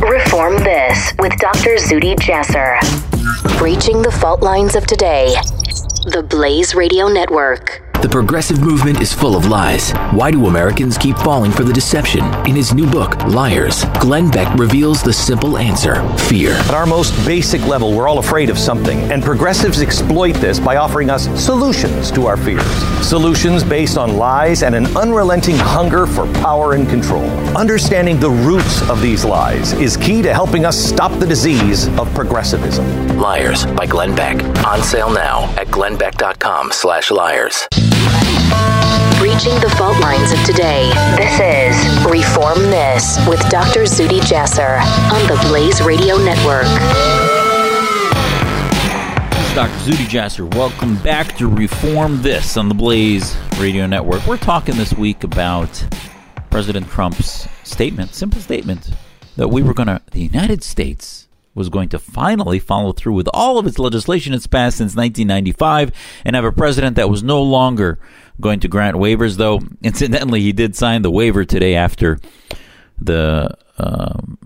Reform 0.01 0.57
This 0.57 1.13
with 1.17 1.31
Dr. 1.37 1.77
Zuhdi 1.77 2.15
Jasser. 2.17 2.77
Breaching 3.57 4.01
the 4.01 4.11
fault 4.11 4.41
lines 4.41 4.75
of 4.75 4.85
today. 4.85 5.33
The 6.11 6.27
Blaze 6.29 6.75
Radio 6.75 7.07
Network. 7.07 7.83
The 8.03 8.09
progressive 8.09 8.59
movement 8.59 8.99
is 8.99 9.13
full 9.13 9.37
of 9.37 9.45
lies. 9.45 9.93
Why 10.11 10.29
do 10.29 10.47
Americans 10.47 10.97
keep 10.97 11.17
falling 11.19 11.53
for 11.53 11.63
the 11.63 11.71
deception? 11.71 12.25
In 12.45 12.53
his 12.53 12.73
new 12.73 12.85
book, 12.85 13.15
Liars, 13.27 13.85
Glenn 14.01 14.29
Beck 14.29 14.53
reveals 14.59 15.01
the 15.01 15.13
simple 15.13 15.57
answer 15.57 16.05
fear. 16.17 16.51
At 16.51 16.73
our 16.73 16.85
most 16.85 17.15
basic 17.25 17.61
level, 17.61 17.95
we're 17.95 18.09
all 18.09 18.19
afraid 18.19 18.49
of 18.49 18.59
something, 18.59 18.99
and 19.09 19.23
progressives 19.23 19.81
exploit 19.81 20.33
this 20.33 20.59
by 20.59 20.75
offering 20.75 21.09
us 21.09 21.29
solutions 21.41 22.11
to 22.11 22.25
our 22.25 22.35
fears. 22.35 22.65
Solutions 23.07 23.63
based 23.63 23.97
on 23.97 24.17
lies 24.17 24.63
and 24.63 24.75
an 24.75 24.97
unrelenting 24.97 25.55
hunger 25.55 26.05
for 26.05 26.25
power 26.33 26.72
and 26.75 26.89
control. 26.89 27.25
Understanding 27.55 28.19
the 28.19 28.29
roots 28.29 28.87
of 28.89 29.01
these 29.01 29.23
lies 29.23 29.73
is 29.73 29.97
key 29.97 30.21
to 30.21 30.33
helping 30.33 30.65
us 30.65 30.77
stop 30.77 31.11
the 31.19 31.25
disease 31.25 31.87
of 31.99 32.11
progressivism. 32.13 32.85
Liars 33.17 33.65
by 33.65 33.85
Glenn 33.85 34.15
Beck. 34.15 34.43
On 34.65 34.81
sale 34.81 35.11
now 35.11 35.43
at 35.57 35.67
glennbeck.com 35.67 36.71
slash 36.71 37.11
liars. 37.11 37.67
Breaching 39.19 39.55
the 39.61 39.73
fault 39.77 39.97
lines 39.99 40.31
of 40.31 40.43
today. 40.43 40.91
This 41.15 41.39
is 41.39 42.05
Reform 42.05 42.59
This 42.69 43.17
with 43.27 43.39
Dr. 43.49 43.83
Zuhdi 43.83 44.19
Jasser 44.19 44.79
on 45.11 45.27
the 45.27 45.41
Blaze 45.47 45.81
Radio 45.81 46.17
Network. 46.17 46.67
This 49.31 49.47
is 49.47 49.55
Dr. 49.55 49.91
Zuhdi 49.91 50.05
Jasser. 50.07 50.53
Welcome 50.55 50.97
back 50.97 51.37
to 51.37 51.47
Reform 51.47 52.21
This 52.21 52.57
on 52.57 52.67
the 52.67 52.75
Blaze 52.75 53.37
Radio 53.57 53.87
Network. 53.87 54.25
We're 54.27 54.37
talking 54.37 54.75
this 54.75 54.93
week 54.93 55.23
about 55.23 55.69
President 56.53 56.88
Trump's 56.88 57.48
statement, 57.63 58.13
simple 58.13 58.39
statement, 58.39 58.91
that 59.38 59.48
we 59.48 59.63
were 59.63 59.74
going 59.74 59.88
to, 59.88 60.00
the 60.12 60.22
United 60.22 60.63
States 60.63 61.27
was 61.55 61.67
going 61.67 61.89
to 61.89 61.98
finally 61.98 62.60
follow 62.60 62.93
through 62.93 63.13
with 63.13 63.27
all 63.33 63.57
of 63.57 63.65
its 63.65 63.79
legislation 63.79 64.36
it's 64.36 64.45
passed 64.45 64.77
since 64.77 64.95
1995 64.95 65.91
and 66.24 66.36
have 66.36 66.45
a 66.45 66.51
president 66.51 66.95
that 66.95 67.10
was 67.10 67.24
no 67.24 67.41
longer 67.41 67.98
going 68.39 68.60
to 68.60 68.67
grant 68.67 68.95
waivers, 68.95 69.38
though, 69.38 69.62
incidentally, 69.81 70.41
he 70.41 70.51
did 70.51 70.75
sign 70.75 71.01
the 71.01 71.10
waiver 71.10 71.43
today 71.43 71.74
after 71.74 72.19
the 73.01 73.50
um, 73.79 74.38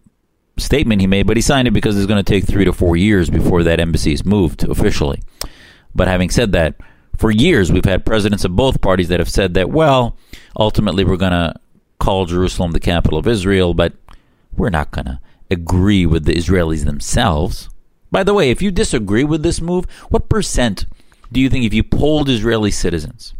statement 0.55 1.01
he 1.01 1.07
made, 1.07 1.27
but 1.27 1.35
he 1.35 1.41
signed 1.41 1.67
it 1.67 1.71
because 1.71 1.97
it's 1.97 2.07
going 2.07 2.23
to 2.23 2.31
take 2.31 2.45
three 2.45 2.63
to 2.63 2.71
four 2.71 2.95
years 2.95 3.29
before 3.29 3.63
that 3.63 3.81
embassy 3.81 4.13
is 4.13 4.23
moved 4.23 4.63
officially. 4.63 5.21
But 5.93 6.07
having 6.07 6.29
said 6.29 6.53
that, 6.53 6.75
for 7.17 7.31
years 7.31 7.69
we've 7.69 7.83
had 7.83 8.05
presidents 8.05 8.45
of 8.45 8.55
both 8.55 8.79
parties 8.79 9.09
that 9.09 9.19
have 9.19 9.29
said 9.29 9.55
that, 9.55 9.69
well, 9.69 10.15
ultimately 10.57 11.03
we're 11.03 11.17
going 11.17 11.31
to 11.31 11.53
call 11.99 12.25
Jerusalem 12.25 12.71
the 12.71 12.79
capital 12.79 13.17
of 13.17 13.27
Israel, 13.27 13.73
but 13.73 13.93
we're 14.55 14.69
not 14.69 14.91
going 14.91 15.05
to 15.05 15.19
agree 15.49 16.05
with 16.05 16.25
the 16.25 16.33
Israelis 16.33 16.85
themselves. 16.85 17.69
By 18.11 18.23
the 18.23 18.33
way, 18.33 18.49
if 18.49 18.61
you 18.61 18.71
disagree 18.71 19.23
with 19.23 19.43
this 19.43 19.61
move, 19.61 19.85
what 20.09 20.29
percent 20.29 20.85
do 21.31 21.39
you 21.39 21.49
think 21.49 21.65
if 21.65 21.73
you 21.73 21.83
polled 21.83 22.29
Israeli 22.29 22.71
citizens, 22.71 23.33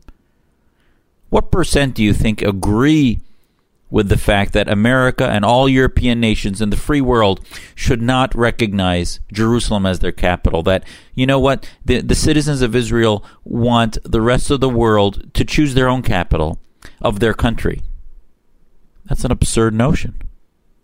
what 1.30 1.52
percent 1.52 1.96
do 1.96 2.04
you 2.04 2.14
think 2.14 2.42
agree 2.42 3.20
with 3.90 4.10
the 4.10 4.18
fact 4.18 4.52
that 4.52 4.70
America 4.70 5.26
and 5.30 5.46
all 5.46 5.70
European 5.70 6.20
nations 6.20 6.62
in 6.62 6.70
the 6.70 6.76
free 6.76 7.00
world 7.00 7.40
should 7.74 8.02
not 8.02 8.36
recognize 8.36 9.22
Jerusalem 9.32 9.86
as 9.86 10.00
their 10.00 10.12
capital? 10.12 10.64
That, 10.64 10.84
you 11.14 11.26
know 11.26 11.40
what, 11.40 11.70
the, 11.86 12.02
the 12.02 12.16
citizens 12.16 12.62
of 12.62 12.76
Israel 12.76 13.24
want 13.46 13.98
the 14.04 14.22
rest 14.22 14.52
of 14.52 14.60
the 14.60 14.70
world 14.70 15.34
to 15.34 15.46
choose 15.46 15.74
their 15.74 15.88
own 15.88 16.02
capital 16.02 16.60
of 17.02 17.20
their 17.20 17.34
country. 17.34 17.82
That's 19.08 19.24
an 19.24 19.32
absurd 19.32 19.74
notion. 19.74 20.16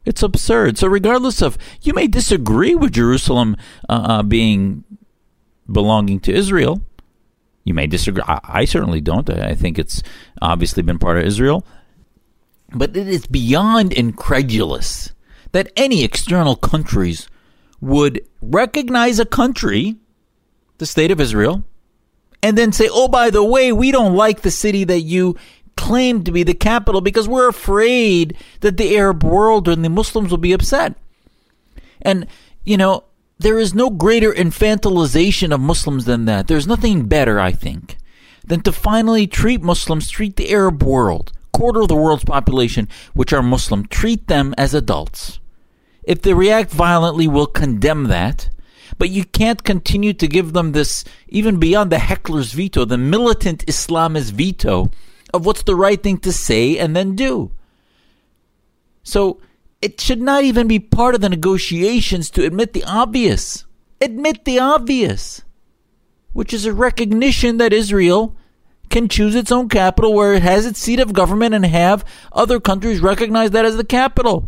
It's 0.05 0.23
absurd. 0.23 0.77
So, 0.77 0.87
regardless 0.87 1.41
of, 1.41 1.57
you 1.81 1.93
may 1.93 2.07
disagree 2.07 2.75
with 2.75 2.93
Jerusalem 2.93 3.55
uh, 3.87 3.93
uh, 3.93 4.23
being 4.23 4.83
belonging 5.71 6.19
to 6.21 6.33
Israel, 6.33 6.81
you 7.63 7.73
may 7.73 7.87
disagree. 7.87 8.23
I, 8.27 8.39
I 8.43 8.65
certainly 8.65 9.01
don't. 9.01 9.29
I, 9.29 9.49
I 9.49 9.55
think 9.55 9.79
it's 9.79 10.03
obviously 10.41 10.83
been 10.83 10.99
part 10.99 11.17
of 11.17 11.23
Israel. 11.23 11.65
But 12.73 12.97
it 12.97 13.07
is 13.07 13.27
beyond 13.27 13.93
incredulous 13.93 15.13
that 15.51 15.71
any 15.77 16.03
external 16.03 16.55
countries 16.55 17.29
would 17.79 18.21
recognize 18.41 19.19
a 19.19 19.25
country, 19.25 19.97
the 20.79 20.85
state 20.85 21.11
of 21.11 21.21
Israel, 21.21 21.63
and 22.41 22.57
then 22.57 22.71
say, 22.71 22.89
oh, 22.91 23.07
by 23.07 23.29
the 23.29 23.43
way, 23.43 23.71
we 23.71 23.91
don't 23.91 24.15
like 24.15 24.41
the 24.41 24.51
city 24.51 24.83
that 24.83 25.01
you 25.01 25.37
claim 25.75 26.23
to 26.23 26.31
be 26.31 26.43
the 26.43 26.53
capital 26.53 27.01
because 27.01 27.27
we're 27.27 27.49
afraid 27.49 28.37
that 28.61 28.77
the 28.77 28.95
Arab 28.97 29.23
world 29.23 29.67
and 29.67 29.83
the 29.83 29.89
Muslims 29.89 30.31
will 30.31 30.37
be 30.37 30.53
upset. 30.53 30.95
And, 32.01 32.27
you 32.63 32.77
know, 32.77 33.05
there 33.39 33.59
is 33.59 33.73
no 33.73 33.89
greater 33.89 34.31
infantilization 34.31 35.53
of 35.53 35.59
Muslims 35.59 36.05
than 36.05 36.25
that. 36.25 36.47
There's 36.47 36.67
nothing 36.67 37.07
better, 37.07 37.39
I 37.39 37.51
think, 37.51 37.97
than 38.45 38.61
to 38.61 38.71
finally 38.71 39.27
treat 39.27 39.61
Muslims, 39.61 40.09
treat 40.09 40.35
the 40.35 40.51
Arab 40.51 40.83
world, 40.83 41.31
quarter 41.51 41.81
of 41.81 41.87
the 41.87 41.95
world's 41.95 42.25
population, 42.25 42.87
which 43.13 43.33
are 43.33 43.43
Muslim, 43.43 43.85
treat 43.87 44.27
them 44.27 44.53
as 44.57 44.73
adults. 44.73 45.39
If 46.03 46.21
they 46.21 46.33
react 46.33 46.71
violently, 46.71 47.27
we'll 47.27 47.47
condemn 47.47 48.05
that. 48.05 48.49
But 48.97 49.09
you 49.09 49.25
can't 49.25 49.63
continue 49.63 50.13
to 50.13 50.27
give 50.27 50.53
them 50.53 50.71
this, 50.71 51.03
even 51.27 51.59
beyond 51.59 51.91
the 51.91 51.99
heckler's 51.99 52.53
veto, 52.53 52.85
the 52.85 52.97
militant 52.97 53.65
Islamist 53.65 54.31
veto 54.31 54.91
of 55.33 55.45
what's 55.45 55.63
the 55.63 55.75
right 55.75 56.01
thing 56.01 56.17
to 56.19 56.31
say 56.31 56.77
and 56.77 56.95
then 56.95 57.15
do. 57.15 57.51
So, 59.03 59.41
it 59.81 59.99
should 59.99 60.21
not 60.21 60.45
even 60.45 60.67
be 60.67 60.79
part 60.79 61.15
of 61.15 61.21
the 61.21 61.27
negotiations 61.27 62.29
to 62.31 62.45
admit 62.45 62.71
the 62.71 62.85
obvious. 62.85 63.65
Admit 63.99 64.45
the 64.45 64.59
obvious, 64.59 65.41
which 66.31 66.53
is 66.53 66.65
a 66.65 66.73
recognition 66.73 67.57
that 67.57 67.73
Israel 67.73 68.35
can 68.89 69.09
choose 69.09 69.35
its 69.35 69.51
own 69.51 69.67
capital 69.67 70.13
where 70.13 70.33
it 70.33 70.43
has 70.43 70.65
its 70.65 70.79
seat 70.79 70.99
of 70.99 71.13
government 71.13 71.53
and 71.53 71.65
have 71.65 72.05
other 72.31 72.59
countries 72.59 73.01
recognize 73.01 73.51
that 73.51 73.65
as 73.65 73.75
the 73.75 73.83
capital. 73.83 74.47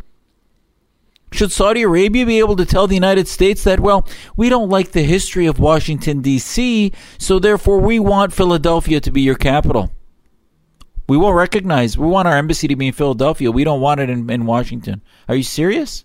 Should 1.32 1.52
Saudi 1.52 1.82
Arabia 1.82 2.26
be 2.26 2.40
able 2.40 2.56
to 2.56 2.66
tell 2.66 2.88
the 2.88 2.96
United 2.96 3.28
States 3.28 3.64
that, 3.66 3.80
well, 3.80 4.08
we 4.38 4.48
don't 4.48 4.70
like 4.70 4.92
the 4.92 5.04
history 5.04 5.48
of 5.48 5.60
Washington, 5.60 6.22
D.C., 6.22 6.94
so 7.18 7.40
therefore 7.40 7.80
we 7.80 8.00
want 8.00 8.32
Philadelphia 8.32 9.02
to 9.02 9.12
be 9.12 9.22
your 9.22 9.36
capital? 9.36 9.92
We 11.08 11.18
won't 11.18 11.36
recognize, 11.36 11.98
we 11.98 12.08
want 12.08 12.28
our 12.28 12.38
embassy 12.38 12.68
to 12.68 12.76
be 12.76 12.88
in 12.88 12.94
Philadelphia. 12.94 13.52
We 13.52 13.64
don't 13.64 13.82
want 13.82 14.00
it 14.00 14.10
in, 14.10 14.30
in 14.30 14.46
Washington. 14.46 15.02
Are 15.28 15.36
you 15.36 15.44
serious? 15.44 16.04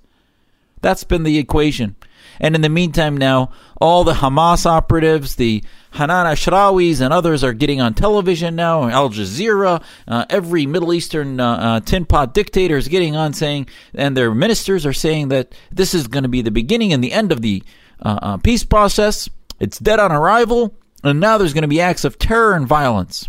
That's 0.82 1.04
been 1.04 1.22
the 1.22 1.38
equation. 1.38 1.96
And 2.38 2.54
in 2.54 2.60
the 2.62 2.68
meantime, 2.68 3.16
now, 3.16 3.50
all 3.80 4.04
the 4.04 4.14
Hamas 4.14 4.64
operatives, 4.64 5.36
the 5.36 5.62
Hanan 5.92 6.26
Ashrawis, 6.26 7.00
and 7.00 7.12
others 7.12 7.44
are 7.44 7.52
getting 7.52 7.80
on 7.80 7.92
television 7.94 8.56
now, 8.56 8.88
Al 8.88 9.10
Jazeera. 9.10 9.82
Uh, 10.08 10.24
every 10.30 10.64
Middle 10.64 10.94
Eastern 10.94 11.38
uh, 11.38 11.56
uh, 11.56 11.80
tin 11.80 12.06
pot 12.06 12.32
dictator 12.32 12.76
is 12.76 12.88
getting 12.88 13.16
on 13.16 13.32
saying, 13.34 13.66
and 13.94 14.16
their 14.16 14.34
ministers 14.34 14.86
are 14.86 14.92
saying 14.92 15.28
that 15.28 15.54
this 15.70 15.92
is 15.92 16.08
going 16.08 16.22
to 16.22 16.28
be 16.28 16.40
the 16.40 16.50
beginning 16.50 16.92
and 16.92 17.04
the 17.04 17.12
end 17.12 17.30
of 17.30 17.42
the 17.42 17.62
uh, 18.00 18.18
uh, 18.22 18.36
peace 18.38 18.64
process. 18.64 19.28
It's 19.58 19.78
dead 19.78 20.00
on 20.00 20.12
arrival, 20.12 20.74
and 21.04 21.20
now 21.20 21.36
there's 21.36 21.52
going 21.52 21.62
to 21.62 21.68
be 21.68 21.80
acts 21.80 22.04
of 22.04 22.18
terror 22.18 22.54
and 22.54 22.66
violence. 22.66 23.28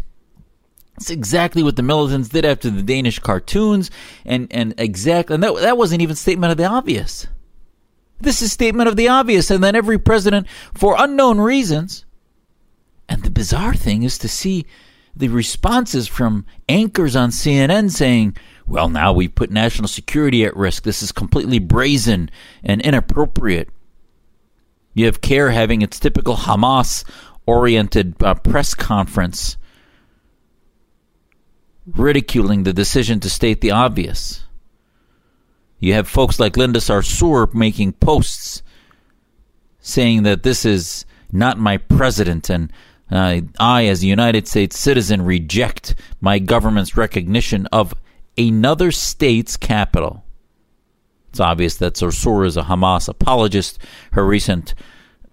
It's 1.02 1.10
exactly 1.10 1.64
what 1.64 1.78
the 1.78 1.82
militants 1.82 2.30
did 2.30 2.46
after 2.46 2.70
the 2.70 2.84
Danish 2.84 3.18
cartoons, 3.18 3.90
and 4.24 4.48
and 4.52 4.76
exactly 4.78 5.34
and 5.34 5.42
that 5.42 5.56
that 5.56 5.76
wasn't 5.76 6.04
even 6.04 6.16
statement 6.16 6.52
of 6.52 6.60
the 6.60 6.66
obvious. 6.66 7.26
This 8.20 8.44
is 8.44 8.52
statement 8.52 8.88
of 8.88 8.98
the 8.98 9.08
obvious, 9.08 9.50
and 9.50 9.64
then 9.64 9.76
every 9.76 9.98
president, 9.98 10.46
for 10.76 10.96
unknown 11.00 11.42
reasons. 11.42 12.06
And 13.10 13.24
the 13.24 13.32
bizarre 13.32 13.74
thing 13.74 14.04
is 14.04 14.20
to 14.20 14.30
see 14.30 14.68
the 15.16 15.30
responses 15.30 16.08
from 16.08 16.46
anchors 16.70 17.16
on 17.16 17.32
CNN 17.32 17.90
saying, 17.90 18.38
"Well, 18.68 18.88
now 18.88 19.12
we've 19.12 19.34
put 19.34 19.50
national 19.50 19.88
security 19.88 20.46
at 20.46 20.56
risk. 20.56 20.84
This 20.84 21.02
is 21.02 21.12
completely 21.12 21.58
brazen 21.58 22.30
and 22.64 22.80
inappropriate." 22.80 23.70
You 24.94 25.06
have 25.08 25.22
CAIR 25.22 25.50
having 25.50 25.82
its 25.82 26.00
typical 26.00 26.36
Hamas 26.36 27.04
oriented 27.48 28.22
uh, 28.22 28.36
press 28.36 28.76
conference 28.76 29.58
ridiculing 31.96 32.64
the 32.64 32.74
decision 32.74 33.20
to 33.20 33.30
state 33.30 33.62
the 33.62 33.72
obvious. 33.72 34.46
You 35.80 35.94
have 35.94 36.08
folks 36.08 36.40
like 36.40 36.58
Linda 36.58 36.80
Sarsour 36.80 37.54
making 37.54 37.94
posts 37.94 38.62
saying 39.80 40.24
that 40.24 40.44
this 40.44 40.64
is 40.64 41.06
not 41.32 41.58
my 41.58 41.78
president 41.78 42.50
and 42.50 42.72
uh, 43.12 43.42
I, 43.60 43.88
as 43.88 44.04
a 44.04 44.08
United 44.08 44.48
States 44.48 44.80
citizen, 44.80 45.24
reject 45.24 45.96
my 46.22 46.40
government's 46.40 46.96
recognition 46.96 47.68
of 47.68 47.94
another 48.38 48.92
state's 48.92 49.58
capital. 49.58 50.24
It's 51.30 51.42
obvious 51.42 51.76
that 51.78 51.96
Sarsour 51.96 52.46
is 52.46 52.56
a 52.56 52.62
Hamas 52.62 53.10
apologist. 53.10 53.80
Her 54.14 54.26
recent 54.26 54.76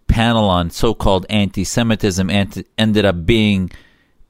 panel 0.09 0.49
on 0.49 0.71
so-called 0.71 1.27
anti-Semitism 1.31 2.31
ended 2.31 3.05
up 3.05 3.27
being 3.27 3.71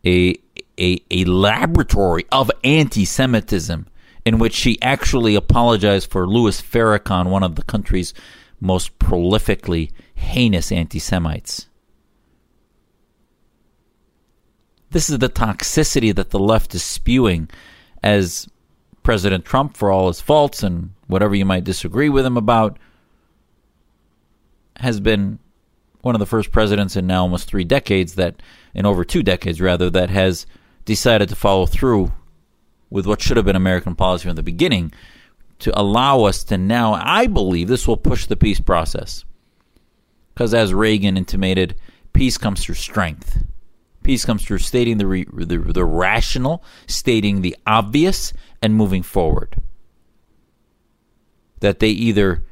a, 0.04 0.34
a 0.78 1.02
a 1.10 1.24
laboratory 1.24 2.24
of 2.30 2.50
anti-Semitism, 2.64 3.86
in 4.24 4.38
which 4.38 4.54
she 4.54 4.80
actually 4.82 5.34
apologized 5.34 6.10
for 6.10 6.26
Louis 6.26 6.60
Farrakhan, 6.60 7.30
one 7.30 7.42
of 7.42 7.56
the 7.56 7.62
country's 7.62 8.14
most 8.60 8.98
prolifically 8.98 9.90
heinous 10.14 10.72
anti-Semites. 10.72 11.68
This 14.90 15.10
is 15.10 15.18
the 15.18 15.28
toxicity 15.28 16.14
that 16.14 16.30
the 16.30 16.38
left 16.38 16.74
is 16.74 16.82
spewing 16.82 17.48
as 18.02 18.48
President 19.02 19.44
Trump, 19.44 19.76
for 19.76 19.90
all 19.90 20.08
his 20.08 20.20
faults 20.20 20.62
and 20.62 20.90
whatever 21.06 21.34
you 21.34 21.44
might 21.44 21.64
disagree 21.64 22.08
with 22.08 22.26
him 22.26 22.36
about, 22.36 22.78
has 24.76 25.00
been 25.00 25.38
one 26.02 26.14
of 26.14 26.18
the 26.20 26.26
first 26.26 26.52
presidents 26.52 26.96
in 26.96 27.06
now 27.06 27.22
almost 27.22 27.48
three 27.48 27.64
decades 27.64 28.14
that, 28.14 28.42
in 28.74 28.86
over 28.86 29.04
two 29.04 29.22
decades 29.22 29.60
rather, 29.60 29.90
that 29.90 30.10
has 30.10 30.46
decided 30.88 31.28
to 31.28 31.36
follow 31.36 31.66
through 31.66 32.10
with 32.88 33.06
what 33.06 33.20
should 33.20 33.36
have 33.36 33.44
been 33.44 33.54
American 33.54 33.94
policy 33.94 34.26
from 34.26 34.36
the 34.36 34.42
beginning 34.42 34.90
to 35.58 35.78
allow 35.78 36.22
us 36.24 36.42
to 36.44 36.56
now, 36.56 36.94
I 36.94 37.26
believe 37.26 37.68
this 37.68 37.86
will 37.86 37.98
push 37.98 38.24
the 38.24 38.36
peace 38.36 38.58
process. 38.58 39.26
Because 40.32 40.54
as 40.54 40.72
Reagan 40.72 41.18
intimated, 41.18 41.74
peace 42.14 42.38
comes 42.38 42.64
through 42.64 42.76
strength. 42.76 43.44
Peace 44.02 44.24
comes 44.24 44.42
through 44.42 44.58
stating 44.58 44.96
the, 44.96 45.06
re, 45.06 45.26
the, 45.30 45.58
the 45.58 45.84
rational, 45.84 46.64
stating 46.86 47.42
the 47.42 47.54
obvious, 47.66 48.32
and 48.62 48.74
moving 48.74 49.02
forward. 49.02 49.60
That 51.60 51.80
they 51.80 51.90
either 51.90 52.46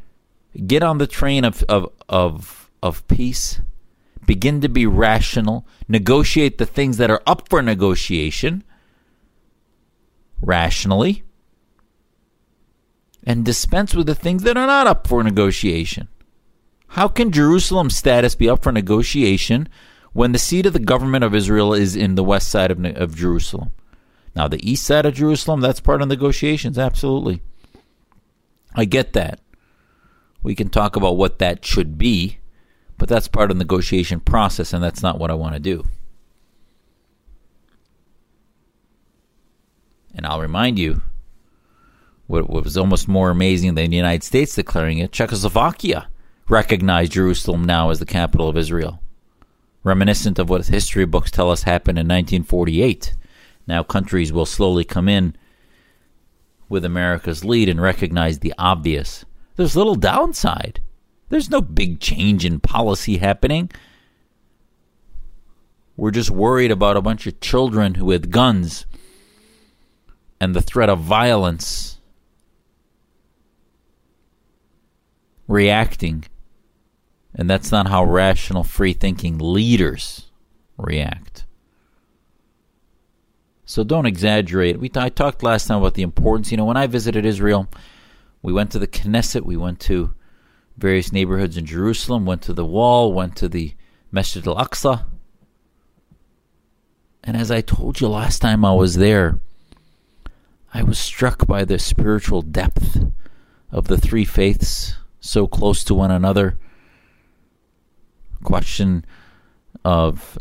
get 0.66 0.83
on 0.83 0.99
the 0.99 1.07
train 1.07 1.47
of, 1.47 1.62
of, 1.71 1.90
of, 2.07 2.71
of 2.83 3.09
peace, 3.09 3.62
begin 4.26 4.61
to 4.61 4.68
be 4.68 4.87
rational, 4.87 5.66
negotiate 5.88 6.59
the 6.59 6.66
things 6.66 6.97
that 6.99 7.11
are 7.11 7.23
up 7.26 7.49
for 7.49 7.62
negotiation 7.62 8.64
rationally, 10.42 11.23
and 13.25 13.45
dispense 13.45 13.95
with 13.95 14.06
the 14.06 14.14
things 14.14 14.42
that 14.42 14.56
are 14.56 14.66
not 14.66 14.87
up 14.87 15.06
for 15.06 15.23
negotiation. 15.23 16.09
How 16.88 17.09
can 17.09 17.33
Jerusalem's 17.33 17.97
status 17.97 18.35
be 18.35 18.49
up 18.49 18.62
for 18.62 18.73
negotiation 18.73 19.68
when 20.12 20.33
the 20.33 20.38
seat 20.38 20.66
of 20.66 20.73
the 20.73 20.78
government 20.78 21.25
of 21.25 21.35
Israel 21.35 21.75
is 21.75 21.97
in 21.97 22.14
the 22.14 22.25
west 22.25 22.49
side 22.49 22.71
of, 22.71 22.85
of 22.85 23.16
Jerusalem? 23.16 23.73
Now, 24.35 24.49
the 24.49 24.71
east 24.71 24.85
side 24.85 25.06
of 25.06 25.14
Jerusalem, 25.14 25.61
that's 25.61 25.80
part 25.80 26.02
of 26.02 26.09
negotiations, 26.09 26.78
absolutely. 26.78 27.42
I 28.75 28.85
get 28.85 29.14
that. 29.14 29.40
We 30.42 30.54
can 30.54 30.68
talk 30.68 30.95
about 30.95 31.16
what 31.16 31.38
that 31.38 31.64
should 31.64 31.99
be, 31.99 32.38
but 32.99 33.09
that's 33.09 33.29
part 33.29 33.50
of 33.50 33.57
the 33.57 33.65
negotiation 33.65 34.21
process, 34.21 34.73
and 34.73 34.83
that's 34.83 35.03
not 35.03 35.19
what 35.19 35.31
I 35.31 35.35
want 35.35 35.55
to 35.55 35.61
do. 35.61 35.85
And 40.15 40.26
I'll 40.26 40.41
remind 40.41 40.79
you 40.79 41.03
what, 42.26 42.49
what 42.49 42.65
was 42.65 42.76
almost 42.76 43.07
more 43.07 43.31
amazing 43.31 43.75
than 43.75 43.91
the 43.91 43.97
United 43.97 44.25
States 44.25 44.55
declaring 44.55 44.99
it 44.99 45.12
Czechoslovakia 45.12 46.09
recognized 46.49 47.12
Jerusalem 47.12 47.65
now 47.65 47.91
as 47.91 47.99
the 47.99 48.07
capital 48.07 48.49
of 48.49 48.57
Israel, 48.57 49.03
reminiscent 49.85 50.38
of 50.38 50.49
what 50.49 50.67
history 50.67 51.05
books 51.05 51.31
tell 51.31 51.50
us 51.50 51.65
happened 51.65 51.99
in 51.99 52.07
1948. 52.07 53.15
Now 53.67 53.83
countries 53.83 54.33
will 54.33 54.47
slowly 54.47 54.85
come 54.85 55.09
in 55.09 55.37
with 56.69 56.85
America's 56.85 57.45
lead 57.45 57.69
and 57.69 57.81
recognize 57.81 58.38
the 58.38 58.55
obvious. 58.59 59.25
There's 59.57 59.76
little 59.76 59.95
downside. 59.95 60.81
There's 61.28 61.50
no 61.50 61.61
big 61.61 62.00
change 62.00 62.45
in 62.45 62.61
policy 62.61 63.18
happening. 63.18 63.71
We're 65.97 66.11
just 66.11 66.30
worried 66.30 66.71
about 66.71 66.97
a 66.97 67.02
bunch 67.02 67.26
of 67.26 67.40
children 67.40 67.95
who 67.95 68.04
with 68.04 68.30
guns 68.30 68.87
and 70.40 70.54
the 70.54 70.61
threat 70.61 70.90
of 70.90 71.00
violence 71.00 71.99
reacting. 75.49 76.25
And 77.34 77.49
that's 77.49 77.73
not 77.73 77.89
how 77.89 78.04
rational, 78.04 78.62
free 78.62 78.93
thinking 78.93 79.39
leaders 79.39 80.30
react. 80.76 81.45
So 83.65 83.82
don't 83.82 84.06
exaggerate. 84.06 84.78
We 84.78 84.91
I 84.95 85.08
talked 85.08 85.43
last 85.43 85.67
time 85.67 85.78
about 85.78 85.95
the 85.95 86.02
importance. 86.02 86.50
You 86.50 86.56
know, 86.56 86.65
when 86.65 86.76
I 86.76 86.86
visited 86.86 87.26
Israel, 87.26 87.69
we 88.41 88.52
went 88.52 88.71
to 88.73 88.78
the 88.78 88.86
Knesset, 88.86 89.45
we 89.45 89.56
went 89.56 89.80
to 89.80 90.15
various 90.76 91.12
neighborhoods 91.12 91.56
in 91.56 91.67
Jerusalem, 91.67 92.26
went 92.26 92.43
to 92.43 92.52
the 92.52 92.65
wall, 92.65 93.12
went 93.12 93.36
to 93.36 93.49
the 93.49 93.75
Masjid 94.10 94.47
al-Aqsa. 94.47 95.04
And 97.25 97.36
as 97.36 97.50
I 97.50 97.60
told 97.60 98.00
you 98.00 98.08
last 98.08 98.41
time 98.41 98.65
I 98.65 98.73
was 98.73 98.97
there, 98.97 99.41
I 100.73 100.82
was 100.82 100.99
struck 100.99 101.47
by 101.47 101.65
the 101.65 101.78
spiritual 101.78 102.43
depth 102.43 102.99
of 103.71 103.89
the 103.89 103.97
three 103.99 104.25
faiths 104.25 104.97
so 105.21 105.47
close 105.47 105.82
to 105.84 105.95
one 105.95 106.10
another. 106.10 106.58
Question 108.45 109.04
of 109.84 110.39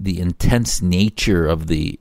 the 0.00 0.18
intense 0.18 0.82
nature 0.82 1.46
of 1.46 1.68
the 1.68 1.98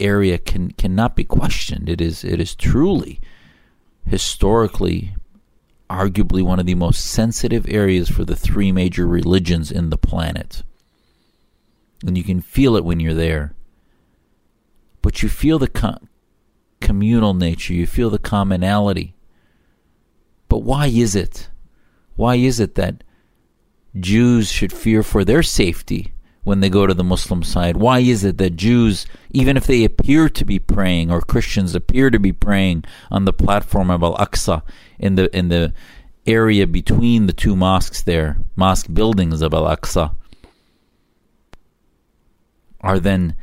area 0.00 0.38
can 0.38 0.72
cannot 0.72 1.16
be 1.16 1.24
questioned. 1.24 1.88
It 1.88 2.00
is 2.00 2.24
it 2.24 2.40
is 2.40 2.54
truly 2.54 3.20
historically 4.06 5.15
arguably 5.88 6.42
one 6.42 6.58
of 6.58 6.66
the 6.66 6.74
most 6.74 7.04
sensitive 7.04 7.66
areas 7.68 8.08
for 8.08 8.24
the 8.24 8.36
three 8.36 8.72
major 8.72 9.06
religions 9.06 9.70
in 9.70 9.90
the 9.90 9.98
planet. 9.98 10.62
And 12.04 12.16
you 12.16 12.24
can 12.24 12.40
feel 12.40 12.76
it 12.76 12.84
when 12.84 13.00
you're 13.00 13.14
there. 13.14 13.54
But 15.02 15.22
you 15.22 15.28
feel 15.28 15.58
the 15.58 15.68
co- 15.68 15.98
communal 16.80 17.34
nature, 17.34 17.74
you 17.74 17.86
feel 17.86 18.10
the 18.10 18.18
commonality. 18.18 19.14
But 20.48 20.58
why 20.58 20.86
is 20.86 21.14
it? 21.14 21.48
Why 22.16 22.36
is 22.36 22.60
it 22.60 22.74
that 22.74 23.04
Jews 23.98 24.50
should 24.50 24.72
fear 24.72 25.02
for 25.02 25.24
their 25.24 25.42
safety 25.42 26.12
when 26.46 26.60
they 26.60 26.68
go 26.68 26.86
to 26.86 26.94
the 26.94 27.02
Muslim 27.02 27.42
side? 27.42 27.76
Why 27.76 27.98
is 27.98 28.22
it 28.22 28.38
that 28.38 28.54
Jews, 28.54 29.04
even 29.30 29.56
if 29.56 29.66
they 29.66 29.82
appear 29.82 30.28
to 30.28 30.44
be 30.44 30.60
praying, 30.60 31.10
or 31.10 31.20
Christians 31.20 31.74
appear 31.74 32.08
to 32.08 32.20
be 32.20 32.32
praying 32.32 32.84
on 33.10 33.24
the 33.24 33.32
platform 33.32 33.90
of 33.90 34.04
Al 34.04 34.16
Aqsa 34.16 34.62
in 34.96 35.16
the 35.16 35.36
in 35.36 35.48
the 35.48 35.74
area 36.24 36.64
between 36.64 37.26
the 37.26 37.32
two 37.32 37.56
mosques 37.56 38.00
there, 38.00 38.38
mosque 38.54 38.86
buildings 38.94 39.42
of 39.42 39.52
Al 39.52 39.64
Aqsa, 39.64 40.14
are 42.80 43.00
then 43.00 43.34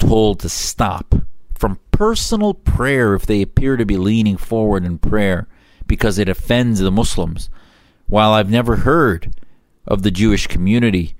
told 0.00 0.40
to 0.40 0.48
stop 0.48 1.14
from 1.54 1.78
personal 1.92 2.52
prayer 2.52 3.14
if 3.14 3.26
they 3.26 3.42
appear 3.42 3.76
to 3.76 3.86
be 3.86 3.96
leaning 3.96 4.36
forward 4.36 4.84
in 4.84 4.98
prayer 4.98 5.46
because 5.86 6.18
it 6.18 6.28
offends 6.28 6.80
the 6.80 6.90
Muslims. 6.90 7.48
While 8.08 8.32
I've 8.32 8.50
never 8.50 8.76
heard 8.76 9.36
of 9.86 10.02
the 10.02 10.10
Jewish 10.10 10.48
community 10.48 11.14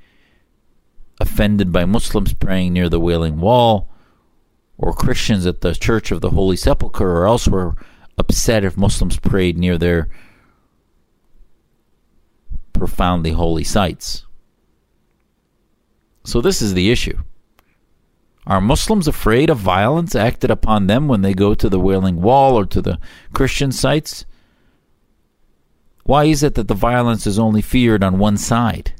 offended 1.20 1.70
by 1.70 1.84
Muslims 1.84 2.32
praying 2.32 2.72
near 2.72 2.88
the 2.88 3.00
Wailing 3.00 3.40
Wall, 3.40 3.88
or 4.78 4.92
Christians 4.94 5.46
at 5.46 5.60
the 5.60 5.74
Church 5.74 6.10
of 6.10 6.22
the 6.22 6.30
Holy 6.30 6.56
Sepulchre 6.56 7.18
or 7.18 7.26
elsewhere 7.26 7.74
upset 8.16 8.64
if 8.64 8.76
Muslims 8.76 9.18
prayed 9.18 9.58
near 9.58 9.76
their 9.76 10.08
profoundly 12.72 13.32
holy 13.32 13.64
sites. 13.64 14.24
So, 16.24 16.40
this 16.40 16.62
is 16.62 16.74
the 16.74 16.90
issue. 16.90 17.18
Are 18.46 18.60
Muslims 18.60 19.06
afraid 19.06 19.50
of 19.50 19.58
violence 19.58 20.14
acted 20.14 20.50
upon 20.50 20.86
them 20.86 21.08
when 21.08 21.22
they 21.22 21.34
go 21.34 21.54
to 21.54 21.68
the 21.68 21.78
Wailing 21.78 22.20
Wall 22.20 22.58
or 22.58 22.64
to 22.66 22.80
the 22.80 22.98
Christian 23.32 23.70
sites? 23.70 24.24
Why 26.04 26.24
is 26.24 26.42
it 26.42 26.54
that 26.54 26.68
the 26.68 26.74
violence 26.74 27.26
is 27.26 27.38
only 27.38 27.62
feared 27.62 28.02
on 28.02 28.18
one 28.18 28.36
side? 28.36 28.92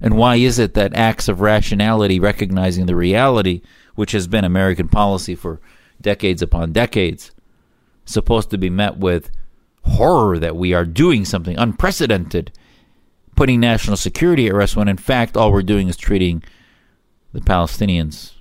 And 0.00 0.16
why 0.16 0.36
is 0.36 0.58
it 0.58 0.74
that 0.74 0.94
acts 0.94 1.28
of 1.28 1.40
rationality, 1.40 2.18
recognizing 2.18 2.86
the 2.86 2.96
reality, 2.96 3.60
which 3.94 4.12
has 4.12 4.26
been 4.26 4.44
American 4.44 4.88
policy 4.88 5.34
for 5.34 5.60
decades 6.00 6.40
upon 6.40 6.72
decades, 6.72 7.32
supposed 8.04 8.50
to 8.50 8.58
be 8.58 8.70
met 8.70 8.96
with 8.96 9.30
horror 9.84 10.38
that 10.38 10.56
we 10.56 10.72
are 10.72 10.84
doing 10.84 11.24
something 11.24 11.56
unprecedented, 11.58 12.50
putting 13.36 13.60
national 13.60 13.96
security 13.96 14.46
at 14.46 14.54
risk 14.54 14.76
when 14.76 14.88
in 14.88 14.96
fact 14.96 15.36
all 15.36 15.52
we're 15.52 15.62
doing 15.62 15.88
is 15.88 15.96
treating 15.96 16.42
the 17.32 17.40
Palestinians 17.40 18.32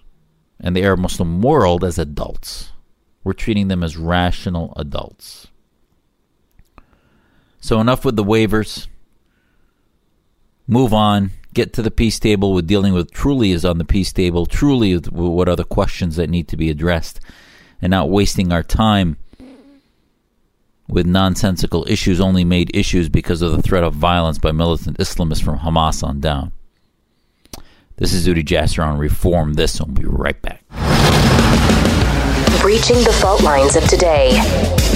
and 0.59 0.75
the 0.75 0.83
Arab 0.83 0.99
Muslim 0.99 1.41
world 1.41 1.83
as 1.83 1.99
adults. 1.99 2.71
We're 3.23 3.33
treating 3.33 3.67
them 3.67 3.83
as 3.83 3.97
rational 3.97 4.73
adults. 4.77 5.47
So, 7.61 7.81
enough 7.81 8.05
with 8.05 8.15
the 8.15 8.23
waivers. 8.23 8.87
Move 10.65 10.93
on 10.93 11.31
get 11.53 11.73
to 11.73 11.81
the 11.81 11.91
peace 11.91 12.19
table 12.19 12.53
with 12.53 12.67
dealing 12.67 12.93
with 12.93 13.11
truly 13.11 13.51
is 13.51 13.65
on 13.65 13.77
the 13.77 13.85
peace 13.85 14.13
table, 14.13 14.45
truly 14.45 14.95
what 14.97 15.49
are 15.49 15.55
the 15.55 15.63
questions 15.63 16.15
that 16.15 16.29
need 16.29 16.47
to 16.47 16.57
be 16.57 16.69
addressed, 16.69 17.19
and 17.81 17.91
not 17.91 18.09
wasting 18.09 18.51
our 18.51 18.63
time 18.63 19.17
with 20.87 21.05
nonsensical 21.05 21.85
issues 21.87 22.19
only 22.19 22.43
made 22.43 22.75
issues 22.75 23.09
because 23.09 23.41
of 23.41 23.51
the 23.51 23.61
threat 23.61 23.83
of 23.83 23.93
violence 23.93 24.39
by 24.39 24.51
militant 24.51 24.97
Islamists 24.97 25.43
from 25.43 25.59
Hamas 25.59 26.03
on 26.03 26.19
down. 26.19 26.51
This 27.97 28.13
is 28.13 28.25
Zuhdi 28.25 28.43
Jasser 28.43 28.85
on 28.85 28.97
Reform 28.97 29.53
This, 29.53 29.79
and 29.79 29.87
we'll 29.87 30.09
be 30.09 30.17
right 30.17 30.41
back. 30.41 30.63
Breaching 32.61 32.97
the 33.03 33.15
fault 33.21 33.43
lines 33.43 33.75
of 33.75 33.83
today. 33.87 34.31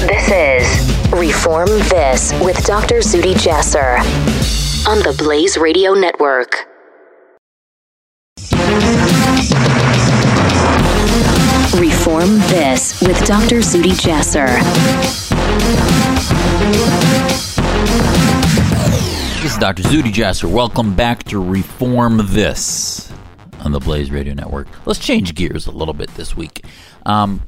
This 0.08 0.30
is 0.32 1.12
Reform 1.12 1.68
This 1.68 2.34
with 2.42 2.64
Dr. 2.66 3.00
Zuhdi 3.00 3.34
Jasser 3.36 4.63
on 4.86 5.00
the 5.00 5.16
Blaze 5.18 5.58
Radio 5.58 5.94
Network. 5.94 6.68
Reform 11.80 12.38
This 12.50 13.00
with 13.02 13.18
Dr. 13.26 13.60
Zuhdi 13.60 13.94
Jasser. 13.94 14.60
This 19.42 19.54
is 19.54 19.58
Dr. 19.58 19.84
Zuhdi 19.84 20.12
Jasser. 20.12 20.52
Welcome 20.52 20.94
back 20.96 21.24
to 21.26 21.42
Reform 21.42 22.20
This 22.26 23.10
on 23.62 23.72
the 23.72 23.80
Blaze 23.80 24.12
Radio 24.12 24.34
Network. 24.34 24.68
Let's 24.86 25.00
change 25.00 25.34
gears 25.34 25.66
a 25.66 25.72
little 25.72 25.94
bit 25.94 26.14
this 26.16 26.36
week. 26.36 26.66
Um, 27.06 27.42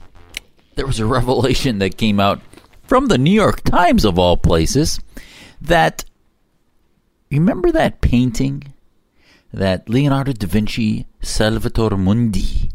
there 0.75 0.87
was 0.87 1.01
a 1.01 1.05
revelation 1.17 1.79
that 1.79 1.97
came 1.97 2.21
out 2.21 2.39
from 2.87 3.07
the 3.07 3.17
New 3.17 3.33
York 3.33 3.61
Times, 3.63 4.05
of 4.05 4.17
all 4.17 4.37
places, 4.37 5.01
that 5.59 6.05
remember 7.31 7.71
that 7.71 8.01
painting 8.01 8.73
that 9.53 9.89
Leonardo 9.89 10.33
da 10.33 10.47
Vinci 10.47 11.07
Salvator 11.21 11.97
Mundi 11.97 12.69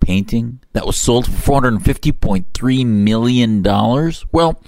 painting 0.00 0.60
that 0.72 0.86
was 0.86 0.96
sold 0.96 1.26
for 1.26 1.60
$450.3 1.60 2.86
million? 2.86 3.62
Well, 4.32 4.62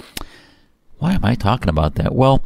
why 0.98 1.12
am 1.12 1.24
I 1.24 1.34
talking 1.34 1.68
about 1.68 1.94
that? 1.94 2.14
Well, 2.14 2.42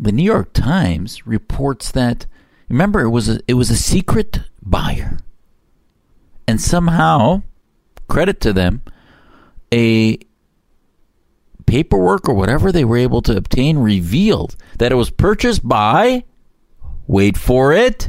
the 0.00 0.12
New 0.12 0.22
York 0.22 0.52
Times 0.52 1.26
reports 1.26 1.90
that 1.92 2.26
remember 2.68 3.00
it 3.00 3.10
was 3.10 3.28
a, 3.28 3.40
it 3.46 3.54
was 3.54 3.70
a 3.70 3.76
secret 3.76 4.40
buyer. 4.62 5.18
And 6.46 6.60
somehow, 6.60 7.42
credit 8.08 8.40
to 8.40 8.52
them, 8.54 8.82
a 9.72 10.18
paperwork 11.68 12.28
or 12.28 12.34
whatever 12.34 12.72
they 12.72 12.84
were 12.84 12.96
able 12.96 13.22
to 13.22 13.36
obtain 13.36 13.78
revealed 13.78 14.56
that 14.78 14.90
it 14.90 14.96
was 14.96 15.10
purchased 15.10 15.66
by 15.66 16.24
wait 17.06 17.36
for 17.36 17.72
it 17.72 18.08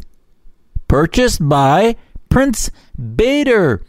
purchased 0.87 1.47
by 1.47 1.95
Prince 2.29 2.69
Bader. 3.15 3.83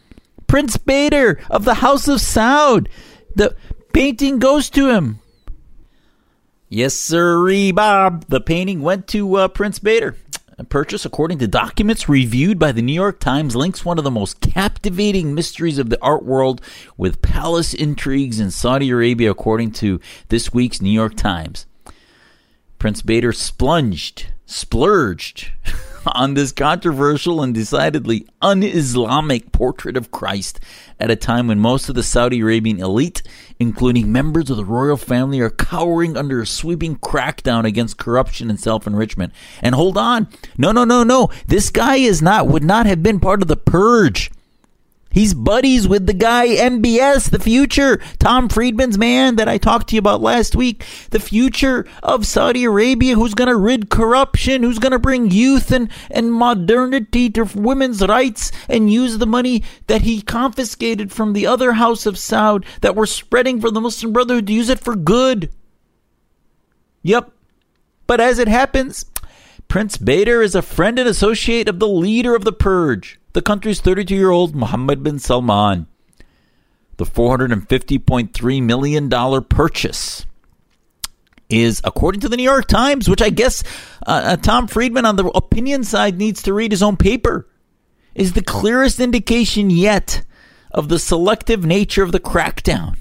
Prince 0.47 0.77
Bader 0.77 1.39
of 1.49 1.65
the 1.65 1.75
House 1.75 2.07
of 2.07 2.19
Saud. 2.19 2.87
The 3.35 3.55
painting 3.93 4.39
goes 4.39 4.69
to 4.71 4.89
him. 4.89 5.19
Yes, 6.69 6.93
sir, 6.93 7.71
Bob. 7.73 8.25
The 8.27 8.39
painting 8.39 8.81
went 8.81 9.07
to 9.07 9.35
uh, 9.35 9.47
Prince 9.49 9.79
Bader. 9.79 10.15
Purchase, 10.69 11.05
according 11.05 11.39
to 11.39 11.47
documents 11.47 12.07
reviewed 12.07 12.59
by 12.59 12.71
the 12.71 12.81
New 12.81 12.93
York 12.93 13.19
Times, 13.19 13.55
links 13.55 13.83
one 13.83 13.97
of 13.97 14.03
the 14.03 14.11
most 14.11 14.41
captivating 14.41 15.33
mysteries 15.33 15.79
of 15.79 15.89
the 15.89 16.01
art 16.01 16.23
world 16.23 16.61
with 16.97 17.21
palace 17.21 17.73
intrigues 17.73 18.39
in 18.39 18.51
Saudi 18.51 18.89
Arabia, 18.89 19.31
according 19.31 19.71
to 19.71 19.99
this 20.29 20.53
week's 20.53 20.81
New 20.81 20.91
York 20.91 21.15
Times. 21.15 21.65
Prince 22.77 23.01
Bader 23.01 23.31
splunged, 23.31 24.25
splurged 24.45 25.51
on 26.07 26.33
this 26.33 26.51
controversial 26.51 27.41
and 27.41 27.53
decidedly 27.53 28.27
un 28.41 28.63
Islamic 28.63 29.51
portrait 29.51 29.97
of 29.97 30.11
Christ 30.11 30.59
at 30.99 31.11
a 31.11 31.15
time 31.15 31.47
when 31.47 31.59
most 31.59 31.89
of 31.89 31.95
the 31.95 32.03
Saudi 32.03 32.41
Arabian 32.41 32.79
elite, 32.79 33.21
including 33.59 34.11
members 34.11 34.49
of 34.49 34.57
the 34.57 34.65
royal 34.65 34.97
family, 34.97 35.39
are 35.39 35.49
cowering 35.49 36.17
under 36.17 36.41
a 36.41 36.47
sweeping 36.47 36.95
crackdown 36.97 37.65
against 37.65 37.97
corruption 37.97 38.49
and 38.49 38.59
self 38.59 38.87
enrichment. 38.87 39.33
And 39.61 39.75
hold 39.75 39.97
on, 39.97 40.27
no, 40.57 40.71
no, 40.71 40.83
no, 40.83 41.03
no, 41.03 41.29
this 41.47 41.69
guy 41.69 41.95
is 41.97 42.21
not, 42.21 42.47
would 42.47 42.63
not 42.63 42.85
have 42.85 43.03
been 43.03 43.19
part 43.19 43.41
of 43.41 43.47
the 43.47 43.57
purge. 43.57 44.31
He's 45.11 45.33
buddies 45.33 45.89
with 45.89 46.07
the 46.07 46.13
guy 46.13 46.47
MBS, 46.47 47.29
the 47.29 47.39
future, 47.39 47.99
Tom 48.17 48.47
Friedman's 48.47 48.97
man 48.97 49.35
that 49.35 49.49
I 49.49 49.57
talked 49.57 49.89
to 49.89 49.95
you 49.95 49.99
about 49.99 50.21
last 50.21 50.55
week. 50.55 50.85
The 51.09 51.19
future 51.19 51.85
of 52.01 52.25
Saudi 52.25 52.63
Arabia, 52.63 53.15
who's 53.15 53.33
going 53.33 53.49
to 53.49 53.55
rid 53.57 53.89
corruption, 53.89 54.63
who's 54.63 54.79
going 54.79 54.93
to 54.93 54.99
bring 54.99 55.29
youth 55.29 55.71
and, 55.71 55.91
and 56.09 56.33
modernity 56.33 57.29
to 57.31 57.43
women's 57.43 58.01
rights 58.07 58.53
and 58.69 58.91
use 58.91 59.17
the 59.17 59.27
money 59.27 59.63
that 59.87 60.03
he 60.03 60.21
confiscated 60.21 61.11
from 61.11 61.33
the 61.33 61.45
other 61.45 61.73
house 61.73 62.05
of 62.05 62.15
Saud 62.15 62.63
that 62.79 62.95
were 62.95 63.05
spreading 63.05 63.59
for 63.59 63.69
the 63.69 63.81
Muslim 63.81 64.13
Brotherhood 64.13 64.47
to 64.47 64.53
use 64.53 64.69
it 64.69 64.79
for 64.79 64.95
good. 64.95 65.51
Yep. 67.03 67.31
But 68.07 68.21
as 68.21 68.39
it 68.39 68.47
happens, 68.47 69.05
Prince 69.67 69.97
Bader 69.97 70.41
is 70.41 70.55
a 70.55 70.61
friend 70.61 70.97
and 70.97 71.09
associate 71.09 71.67
of 71.67 71.79
the 71.79 71.87
leader 71.87 72.33
of 72.33 72.45
the 72.45 72.53
purge 72.53 73.20
the 73.33 73.41
country's 73.41 73.81
32 73.81 74.15
year 74.15 74.29
old 74.29 74.55
Mohammed 74.55 75.03
bin 75.03 75.19
Salman. 75.19 75.87
The 76.97 77.05
$450.3 77.05 78.63
million 78.63 79.43
purchase 79.45 80.25
is, 81.49 81.81
according 81.83 82.21
to 82.21 82.29
the 82.29 82.37
New 82.37 82.43
York 82.43 82.67
Times, 82.67 83.09
which 83.09 83.21
I 83.21 83.29
guess 83.29 83.63
uh, 84.05 84.21
uh, 84.23 84.37
Tom 84.37 84.67
Friedman 84.67 85.05
on 85.05 85.15
the 85.15 85.25
opinion 85.25 85.83
side 85.83 86.17
needs 86.17 86.43
to 86.43 86.53
read 86.53 86.71
his 86.71 86.83
own 86.83 86.97
paper, 86.97 87.47
is 88.13 88.33
the 88.33 88.43
clearest 88.43 88.99
indication 88.99 89.69
yet 89.69 90.23
of 90.71 90.89
the 90.89 90.99
selective 90.99 91.65
nature 91.65 92.03
of 92.03 92.11
the 92.11 92.19
crackdown. 92.19 92.95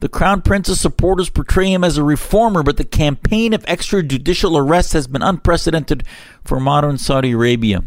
The 0.00 0.08
Crown 0.08 0.42
Prince's 0.42 0.80
supporters 0.80 1.28
portray 1.28 1.72
him 1.72 1.84
as 1.84 1.98
a 1.98 2.04
reformer, 2.04 2.62
but 2.62 2.76
the 2.76 2.84
campaign 2.84 3.52
of 3.52 3.64
extrajudicial 3.66 4.58
arrests 4.58 4.92
has 4.92 5.06
been 5.06 5.22
unprecedented 5.22 6.04
for 6.44 6.60
modern 6.60 6.98
Saudi 6.98 7.32
Arabia 7.32 7.82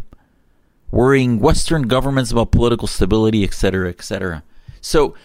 worrying 0.92 1.40
Western 1.40 1.88
governments 1.88 2.30
about 2.30 2.52
political 2.52 2.86
stability, 2.86 3.42
etc., 3.42 3.88
etc. 3.88 4.44
So, 4.80 5.16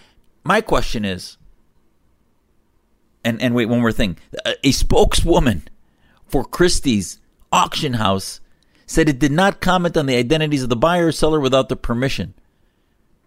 my 0.44 0.62
question 0.62 1.06
is, 1.06 1.38
and 3.24 3.40
and 3.40 3.54
wait, 3.54 3.68
one 3.68 3.82
more 3.82 3.92
thing: 3.92 4.18
a 4.64 4.72
spokeswoman 4.72 5.68
for 6.26 6.44
Christie's 6.44 7.20
auction 7.52 7.94
house 7.94 8.40
said 8.88 9.10
it 9.10 9.20
did 9.20 9.32
not 9.32 9.62
comment 9.62 9.98
on 9.98 10.06
the 10.06 10.16
identities 10.16 10.64
of 10.64 10.70
the 10.70 10.76
buyer 10.76 11.08
or 11.08 11.12
seller 11.12 11.40
without 11.40 11.70
the 11.70 11.76
permission. 11.76 12.34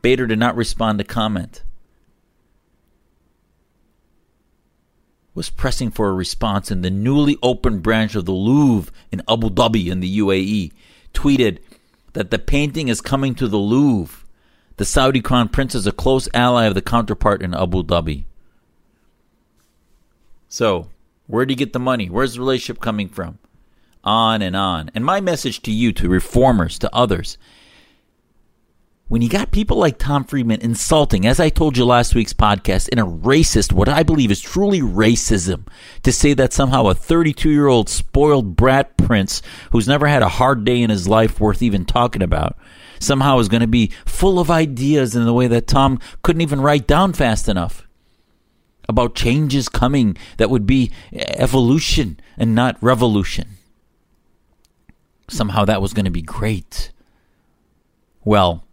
Bader 0.03 0.27
did 0.27 0.39
not 0.39 0.57
respond 0.57 0.99
to 0.99 1.05
comment. 1.05 1.63
Was 5.35 5.51
pressing 5.51 5.91
for 5.91 6.09
a 6.09 6.15
response 6.15 6.71
in 6.71 6.81
the 6.81 6.91
newly 6.91 7.37
opened 7.43 7.83
branch 7.83 8.15
of 8.15 8.25
the 8.25 8.33
Louvre 8.33 8.93
in 9.13 9.23
Abu 9.29 9.51
Dhabi 9.51 9.91
in 9.91 10.01
the 10.01 10.19
UAE. 10.19 10.73
Tweeted, 11.13 11.59
that 12.13 12.31
the 12.31 12.39
painting 12.39 12.89
is 12.89 13.01
coming 13.01 13.35
to 13.37 13.49
the 13.49 13.59
Louvre. 13.59 14.25
The 14.77 14.85
Saudi 14.85 15.21
crown 15.21 15.49
prince 15.49 15.75
is 15.75 15.87
a 15.87 15.93
close 15.93 16.29
ally 16.33 16.65
of 16.65 16.75
the 16.75 16.83
counterpart 16.83 17.43
in 17.43 17.55
Abu 17.55 17.83
Dhabi. 17.83 18.25
So, 20.49 20.89
where 21.27 21.47
do 21.47 21.53
you 21.53 21.57
get 21.57 21.73
the 21.73 21.79
money? 21.79 22.11
Where's 22.11 22.35
the 22.35 22.41
relationship 22.41 22.83
coming 22.83 23.09
from? 23.09 23.39
On 24.03 24.43
and 24.43 24.57
on. 24.57 24.91
And 24.95 25.05
my 25.05 25.21
message 25.21 25.63
to 25.63 25.71
you, 25.71 25.93
to 25.93 26.09
reformers, 26.09 26.79
to 26.81 26.95
others, 26.95 27.39
when 29.11 29.23
you 29.23 29.29
got 29.29 29.51
people 29.51 29.77
like 29.77 29.99
Tom 29.99 30.23
Friedman 30.23 30.61
insulting, 30.61 31.27
as 31.27 31.41
I 31.41 31.49
told 31.49 31.77
you 31.77 31.85
last 31.85 32.15
week's 32.15 32.33
podcast, 32.33 32.89
in 32.91 33.01
a 33.01 33.05
racist, 33.05 33.73
what 33.73 33.89
I 33.89 34.05
believe 34.05 34.31
is 34.31 34.41
truly 34.41 34.81
racism, 34.83 35.67
to 36.05 36.13
say 36.13 36.33
that 36.35 36.53
somehow 36.53 36.87
a 36.87 36.95
32 36.95 37.51
year 37.51 37.67
old 37.67 37.89
spoiled 37.89 38.55
brat 38.55 38.97
prince 38.97 39.43
who's 39.73 39.89
never 39.89 40.07
had 40.07 40.23
a 40.23 40.29
hard 40.29 40.65
day 40.65 40.81
in 40.81 40.91
his 40.91 41.09
life 41.09 41.41
worth 41.41 41.61
even 41.61 41.85
talking 41.85 42.23
about 42.23 42.57
somehow 43.01 43.41
is 43.41 43.49
going 43.49 43.63
to 43.63 43.67
be 43.67 43.91
full 44.07 44.39
of 44.39 44.49
ideas 44.49 45.17
in 45.17 45.25
the 45.25 45.33
way 45.33 45.49
that 45.49 45.67
Tom 45.67 45.99
couldn't 46.23 46.43
even 46.43 46.61
write 46.61 46.87
down 46.87 47.13
fast 47.13 47.49
enough 47.49 47.89
about 48.89 49.17
changes 49.17 49.69
coming 49.69 50.17
that 50.37 50.51
would 50.51 50.67
be 50.67 50.93
evolution 51.13 52.21
and 52.39 52.55
not 52.55 52.81
revolution. 52.81 53.57
Somehow 55.29 55.65
that 55.65 55.83
was 55.83 55.95
going 55.95 56.05
to 56.05 56.13
be 56.13 56.23
great. 56.23 56.93
Well, 58.23 58.65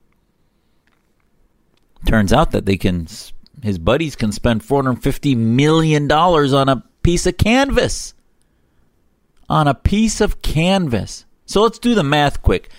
Turns 2.06 2.32
out 2.32 2.52
that 2.52 2.66
they 2.66 2.78
can, 2.78 3.08
his 3.62 3.80
buddies 3.80 4.16
can 4.16 4.32
spend 4.32 4.62
$450 4.62 5.36
million 5.36 6.12
on 6.12 6.70
a 6.70 6.84
piece 7.04 7.26
of 7.26 7.38
canvas. 7.38 8.14
On 9.50 9.68
a 9.68 9.74
piece 9.74 10.22
of 10.22 10.42
canvas. 10.42 11.26
So 11.46 11.64
let's 11.64 11.80
do 11.80 11.96
the 11.96 12.04
math 12.04 12.42
quick. 12.42 12.70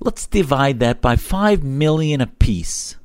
Let's 0.00 0.26
divide 0.26 0.80
that 0.80 1.00
by 1.00 1.16
5 1.16 1.64
million 1.64 2.20
a 2.20 2.26
piece. 2.26 2.96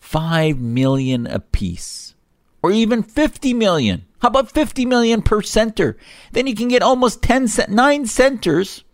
5 0.00 0.58
million 0.58 1.26
a 1.26 1.40
piece. 1.40 2.14
Or 2.62 2.70
even 2.70 3.02
50 3.02 3.54
million. 3.54 4.06
How 4.20 4.28
about 4.28 4.50
50 4.50 4.86
million 4.86 5.20
per 5.20 5.42
center? 5.42 5.96
Then 6.32 6.46
you 6.46 6.54
can 6.54 6.68
get 6.68 6.82
almost 6.82 7.22
10 7.22 7.48
9 7.68 8.06
centers 8.06 8.84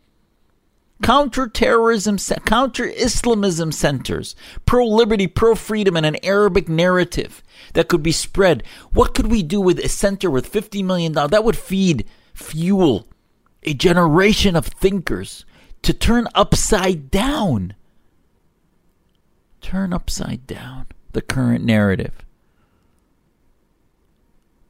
counter-terrorism, 1.03 2.19
counter-Islamism 2.19 3.73
centers, 3.73 4.35
pro-liberty, 4.67 5.27
pro-freedom, 5.27 5.97
and 5.97 6.07
an 6.07 6.17
Arabic 6.23 6.69
narrative 6.69 7.43
that 7.75 7.89
could 7.89 8.03
be 8.03 8.13
spread. 8.13 8.63
What 8.93 9.15
could 9.15 9.31
we 9.31 9.43
do 9.43 9.61
with 9.61 9.79
a 9.79 9.89
center 9.89 10.31
with 10.31 10.51
$50 10.51 10.85
million? 10.85 11.13
That 11.13 11.45
would 11.45 11.57
feed, 11.57 12.07
fuel 12.35 13.09
a 13.63 13.75
generation 13.75 14.57
of 14.57 14.67
thinkers 14.67 15.45
to 15.83 15.93
turn 15.93 16.29
upside 16.35 17.11
down. 17.11 17.75
Turn 19.61 19.93
upside 19.93 20.47
down 20.47 20.87
the 21.13 21.23
current 21.23 21.65
narrative. 21.65 22.25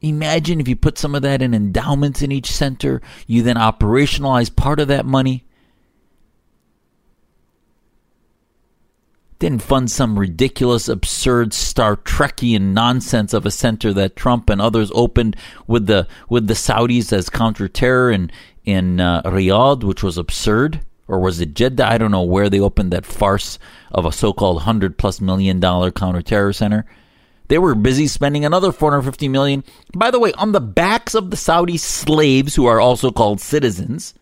Imagine 0.01 0.59
if 0.59 0.67
you 0.67 0.75
put 0.75 0.97
some 0.97 1.15
of 1.15 1.21
that 1.21 1.41
in 1.41 1.53
endowments 1.53 2.21
in 2.21 2.31
each 2.31 2.51
center, 2.51 3.01
you 3.25 3.41
then 3.41 3.55
operationalize 3.55 4.53
part 4.53 4.79
of 4.79 4.89
that 4.89 5.05
money. 5.05 5.45
Didn't 9.43 9.61
fund 9.61 9.91
some 9.91 10.17
ridiculous, 10.17 10.87
absurd 10.87 11.53
Star 11.53 11.97
Trekian 11.97 12.71
nonsense 12.71 13.33
of 13.33 13.45
a 13.45 13.51
center 13.51 13.91
that 13.91 14.15
Trump 14.15 14.49
and 14.49 14.61
others 14.61 14.89
opened 14.95 15.35
with 15.67 15.85
the 15.85 16.07
with 16.29 16.47
the 16.47 16.53
Saudis 16.53 17.11
as 17.11 17.29
counterterror 17.29 18.15
in 18.15 18.31
in 18.63 19.01
uh, 19.01 19.21
Riyadh, 19.23 19.83
which 19.83 20.01
was 20.01 20.17
absurd, 20.17 20.79
or 21.09 21.19
was 21.19 21.41
it 21.41 21.55
Jeddah? 21.55 21.85
I 21.85 21.97
don't 21.97 22.09
know 22.09 22.23
where 22.23 22.49
they 22.49 22.61
opened 22.61 22.93
that 22.93 23.05
farce 23.05 23.59
of 23.91 24.05
a 24.05 24.13
so-called 24.13 24.61
hundred 24.61 24.97
plus 24.97 25.19
million 25.19 25.59
dollar 25.59 25.91
counterterror 25.91 26.55
center. 26.55 26.85
They 27.49 27.57
were 27.57 27.75
busy 27.75 28.07
spending 28.07 28.45
another 28.45 28.71
450 28.71 29.27
million. 29.27 29.65
By 29.93 30.09
the 30.09 30.21
way, 30.21 30.31
on 30.37 30.53
the 30.53 30.61
backs 30.61 31.13
of 31.13 31.31
the 31.31 31.35
Saudi 31.35 31.75
slaves 31.75 32.55
who 32.55 32.65
are 32.65 32.79
also 32.79 33.11
called 33.11 33.41
citizens. 33.41 34.13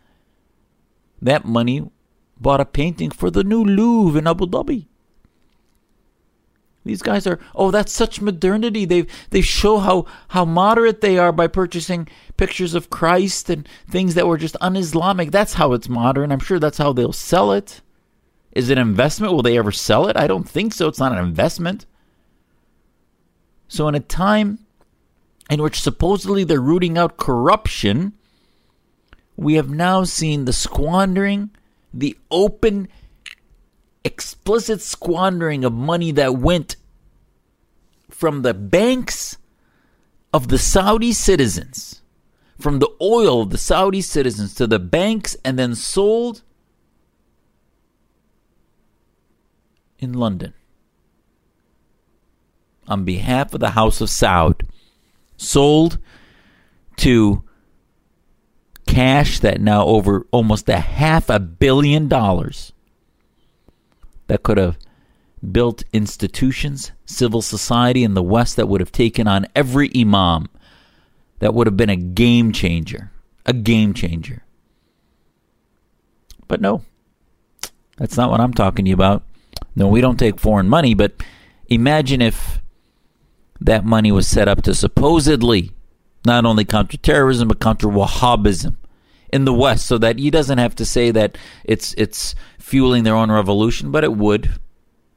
That 1.21 1.45
money 1.45 1.87
bought 2.39 2.59
a 2.59 2.65
painting 2.65 3.11
for 3.11 3.29
the 3.29 3.43
new 3.43 3.63
Louvre 3.63 4.17
in 4.17 4.25
Abu 4.25 4.47
Dhabi. 4.47 4.87
These 6.83 7.01
guys 7.03 7.27
are 7.27 7.39
oh 7.53 7.69
that's 7.69 7.91
such 7.91 8.21
modernity. 8.21 8.85
They 8.85 9.05
they 9.29 9.41
show 9.41 9.77
how 9.77 10.05
how 10.29 10.45
moderate 10.45 11.01
they 11.01 11.17
are 11.17 11.31
by 11.31 11.47
purchasing 11.47 12.07
pictures 12.37 12.73
of 12.73 12.89
Christ 12.89 13.49
and 13.49 13.67
things 13.87 14.15
that 14.15 14.27
were 14.27 14.37
just 14.37 14.57
un-Islamic. 14.61 15.31
That's 15.31 15.53
how 15.53 15.73
it's 15.73 15.87
modern. 15.87 16.31
I'm 16.31 16.39
sure 16.39 16.59
that's 16.59 16.79
how 16.79 16.91
they'll 16.91 17.13
sell 17.13 17.51
it. 17.51 17.81
Is 18.51 18.69
it 18.69 18.77
an 18.77 18.87
investment? 18.87 19.33
Will 19.33 19.43
they 19.43 19.57
ever 19.57 19.71
sell 19.71 20.07
it? 20.07 20.17
I 20.17 20.27
don't 20.27 20.49
think 20.49 20.73
so. 20.73 20.87
It's 20.87 20.99
not 20.99 21.11
an 21.11 21.23
investment. 21.23 21.85
So, 23.67 23.87
in 23.87 23.95
a 23.95 24.01
time 24.01 24.59
in 25.49 25.61
which 25.61 25.81
supposedly 25.81 26.43
they're 26.43 26.59
rooting 26.59 26.97
out 26.97 27.17
corruption, 27.17 28.13
we 29.37 29.53
have 29.53 29.69
now 29.69 30.03
seen 30.03 30.45
the 30.45 30.53
squandering, 30.53 31.51
the 31.93 32.17
open, 32.29 32.89
explicit 34.03 34.81
squandering 34.81 35.63
of 35.63 35.73
money 35.73 36.11
that 36.11 36.37
went 36.37 36.75
from 38.09 38.41
the 38.41 38.53
banks 38.53 39.37
of 40.33 40.47
the 40.47 40.57
Saudi 40.57 41.11
citizens, 41.11 42.01
from 42.59 42.79
the 42.79 42.89
oil 43.01 43.41
of 43.41 43.49
the 43.49 43.57
Saudi 43.57 44.01
citizens 44.01 44.53
to 44.55 44.67
the 44.67 44.79
banks, 44.79 45.35
and 45.43 45.57
then 45.57 45.75
sold 45.75 46.43
in 49.99 50.13
London. 50.13 50.53
On 52.87 53.05
behalf 53.05 53.53
of 53.53 53.59
the 53.59 53.71
House 53.71 54.01
of 54.01 54.09
Saud 54.09 54.67
sold 55.37 55.97
to 56.97 57.43
cash 58.85 59.39
that 59.39 59.61
now 59.61 59.85
over 59.85 60.27
almost 60.31 60.67
a 60.67 60.79
half 60.79 61.29
a 61.29 61.39
billion 61.39 62.07
dollars 62.07 62.70
that 64.31 64.43
could 64.43 64.57
have 64.57 64.77
built 65.51 65.83
institutions, 65.91 66.93
civil 67.03 67.41
society 67.41 68.01
in 68.01 68.13
the 68.13 68.23
West 68.23 68.55
that 68.55 68.69
would 68.69 68.79
have 68.79 68.93
taken 68.93 69.27
on 69.27 69.45
every 69.53 69.91
imam. 69.93 70.47
That 71.39 71.53
would 71.53 71.67
have 71.67 71.75
been 71.75 71.89
a 71.89 71.97
game 71.97 72.53
changer. 72.53 73.11
A 73.45 73.51
game 73.51 73.93
changer. 73.93 74.45
But 76.47 76.61
no, 76.61 76.85
that's 77.97 78.15
not 78.15 78.31
what 78.31 78.39
I'm 78.39 78.53
talking 78.53 78.85
to 78.85 78.89
you 78.89 78.95
about. 78.95 79.23
No, 79.75 79.89
we 79.89 79.99
don't 79.99 80.17
take 80.17 80.39
foreign 80.39 80.69
money, 80.69 80.93
but 80.93 81.11
imagine 81.67 82.21
if 82.21 82.61
that 83.59 83.83
money 83.83 84.13
was 84.13 84.27
set 84.27 84.47
up 84.47 84.61
to 84.61 84.73
supposedly 84.73 85.71
not 86.25 86.45
only 86.45 86.63
counter 86.63 86.95
terrorism 86.95 87.49
but 87.49 87.59
counter 87.59 87.87
Wahhabism 87.87 88.77
in 89.31 89.45
the 89.45 89.53
West, 89.53 89.85
so 89.85 89.97
that 89.97 90.19
he 90.19 90.29
doesn't 90.29 90.57
have 90.57 90.75
to 90.75 90.85
say 90.85 91.11
that 91.11 91.37
it's 91.63 91.93
it's 91.97 92.35
fueling 92.59 93.03
their 93.03 93.15
own 93.15 93.31
revolution, 93.31 93.91
but 93.91 94.03
it 94.03 94.13
would. 94.13 94.59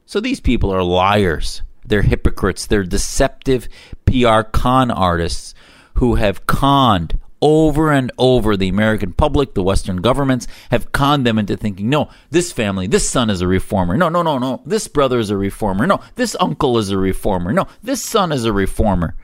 So 0.07 0.21
these 0.21 0.41
people 0.41 0.71
are 0.71 0.83
liars. 0.83 1.63
They're 1.87 2.03
hypocrites. 2.03 2.67
They're 2.67 2.85
deceptive 2.85 3.69
PR 4.07 4.43
con 4.43 4.91
artists 4.91 5.55
who 5.95 6.17
have 6.17 6.47
conned 6.47 7.19
over 7.45 7.93
and 7.93 8.11
over 8.17 8.57
the 8.57 8.71
American 8.71 9.13
public, 9.13 9.53
the 9.53 9.63
Western 9.63 9.99
governments 9.99 10.49
have 10.71 10.93
conned 10.93 11.27
them 11.27 11.39
into 11.39 11.59
thinking, 11.59 11.91
no, 11.91 12.09
this 12.31 12.51
family, 12.51 12.87
this 12.87 13.09
son 13.09 13.29
is 13.29 13.43
a 13.43 13.47
reformer. 13.47 13.99
No, 13.99 14.09
no, 14.09 14.23
no, 14.23 14.39
no. 14.39 14.63
This 14.65 14.89
brother 14.89 15.19
is 15.19 15.29
a 15.29 15.37
reformer. 15.37 15.87
No, 15.87 16.01
this 16.15 16.35
uncle 16.41 16.79
is 16.79 16.89
a 16.89 16.97
reformer. 16.97 17.53
No, 17.53 17.67
this 17.83 18.03
son 18.03 18.33
is 18.33 18.47
a 18.47 18.53
reformer. 18.53 19.15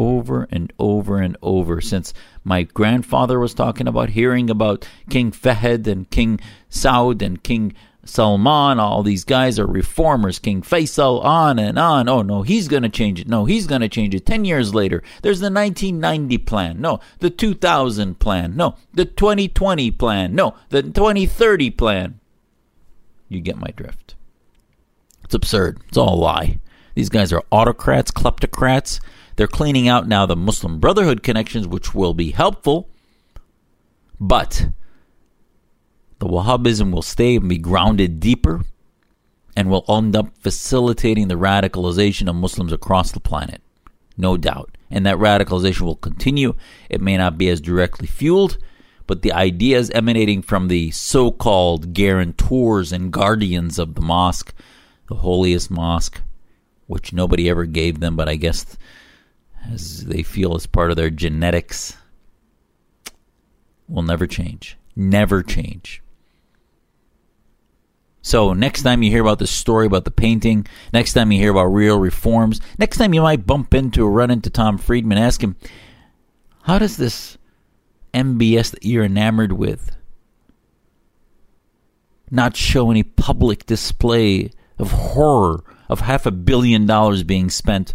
Over 0.00 0.48
and 0.50 0.72
over 0.78 1.18
and 1.18 1.36
over 1.42 1.82
since 1.82 2.14
my 2.42 2.62
grandfather 2.62 3.38
was 3.38 3.52
talking 3.52 3.86
about 3.86 4.08
hearing 4.08 4.48
about 4.48 4.88
King 5.10 5.30
Fahd 5.30 5.86
and 5.86 6.08
King 6.08 6.40
Saud 6.70 7.20
and 7.20 7.42
King 7.42 7.74
Salman, 8.02 8.80
all 8.80 9.02
these 9.02 9.24
guys 9.24 9.58
are 9.58 9.66
reformers. 9.66 10.38
King 10.38 10.62
Faisal, 10.62 11.22
on 11.22 11.58
and 11.58 11.78
on. 11.78 12.08
Oh, 12.08 12.22
no, 12.22 12.40
he's 12.40 12.66
going 12.66 12.82
to 12.82 12.88
change 12.88 13.20
it. 13.20 13.28
No, 13.28 13.44
he's 13.44 13.66
going 13.66 13.82
to 13.82 13.90
change 13.90 14.14
it. 14.14 14.24
10 14.24 14.46
years 14.46 14.74
later, 14.74 15.02
there's 15.20 15.40
the 15.40 15.50
1990 15.50 16.38
plan. 16.38 16.80
No, 16.80 17.00
the 17.18 17.28
2000 17.28 18.18
plan. 18.18 18.56
No, 18.56 18.76
the 18.94 19.04
2020 19.04 19.90
plan. 19.90 20.34
No, 20.34 20.54
the 20.70 20.82
2030 20.82 21.70
plan. 21.72 22.20
You 23.28 23.40
get 23.40 23.58
my 23.58 23.70
drift. 23.76 24.14
It's 25.24 25.34
absurd. 25.34 25.82
It's 25.88 25.98
all 25.98 26.14
a 26.14 26.16
lie. 26.16 26.58
These 26.94 27.10
guys 27.10 27.34
are 27.34 27.44
autocrats, 27.52 28.10
kleptocrats. 28.10 28.98
They're 29.40 29.48
cleaning 29.48 29.88
out 29.88 30.06
now 30.06 30.26
the 30.26 30.36
Muslim 30.36 30.80
Brotherhood 30.80 31.22
connections, 31.22 31.66
which 31.66 31.94
will 31.94 32.12
be 32.12 32.32
helpful. 32.32 32.90
But 34.20 34.68
the 36.18 36.26
Wahhabism 36.26 36.92
will 36.92 37.00
stay 37.00 37.36
and 37.36 37.48
be 37.48 37.56
grounded 37.56 38.20
deeper 38.20 38.66
and 39.56 39.70
will 39.70 39.86
end 39.88 40.14
up 40.14 40.36
facilitating 40.36 41.28
the 41.28 41.36
radicalization 41.36 42.28
of 42.28 42.36
Muslims 42.36 42.70
across 42.70 43.12
the 43.12 43.18
planet. 43.18 43.62
No 44.18 44.36
doubt. 44.36 44.76
And 44.90 45.06
that 45.06 45.16
radicalization 45.16 45.86
will 45.86 45.96
continue. 45.96 46.54
It 46.90 47.00
may 47.00 47.16
not 47.16 47.38
be 47.38 47.48
as 47.48 47.62
directly 47.62 48.08
fueled, 48.08 48.58
but 49.06 49.22
the 49.22 49.32
ideas 49.32 49.88
emanating 49.92 50.42
from 50.42 50.68
the 50.68 50.90
so 50.90 51.30
called 51.30 51.94
guarantors 51.94 52.92
and 52.92 53.10
guardians 53.10 53.78
of 53.78 53.94
the 53.94 54.02
mosque, 54.02 54.52
the 55.08 55.14
holiest 55.14 55.70
mosque, 55.70 56.20
which 56.88 57.14
nobody 57.14 57.48
ever 57.48 57.64
gave 57.64 58.00
them, 58.00 58.16
but 58.16 58.28
I 58.28 58.36
guess 58.36 58.76
as 59.68 60.04
they 60.04 60.22
feel 60.22 60.54
as 60.54 60.66
part 60.66 60.90
of 60.90 60.96
their 60.96 61.10
genetics, 61.10 61.96
will 63.88 64.02
never 64.02 64.26
change. 64.26 64.76
Never 64.94 65.42
change. 65.42 66.02
So 68.22 68.52
next 68.52 68.82
time 68.82 69.02
you 69.02 69.10
hear 69.10 69.22
about 69.22 69.38
the 69.38 69.46
story 69.46 69.86
about 69.86 70.04
the 70.04 70.10
painting, 70.10 70.66
next 70.92 71.14
time 71.14 71.32
you 71.32 71.40
hear 71.40 71.50
about 71.50 71.66
real 71.66 71.98
reforms, 71.98 72.60
next 72.78 72.98
time 72.98 73.14
you 73.14 73.22
might 73.22 73.46
bump 73.46 73.72
into 73.74 74.04
or 74.04 74.10
run 74.10 74.30
into 74.30 74.50
Tom 74.50 74.78
Friedman, 74.78 75.18
ask 75.18 75.42
him, 75.42 75.56
how 76.62 76.78
does 76.78 76.96
this 76.96 77.38
MBS 78.12 78.72
that 78.72 78.84
you're 78.84 79.04
enamored 79.04 79.52
with 79.52 79.96
not 82.30 82.56
show 82.56 82.90
any 82.90 83.02
public 83.02 83.66
display 83.66 84.50
of 84.78 84.92
horror 84.92 85.64
of 85.88 86.00
half 86.00 86.26
a 86.26 86.30
billion 86.30 86.86
dollars 86.86 87.24
being 87.24 87.50
spent 87.50 87.94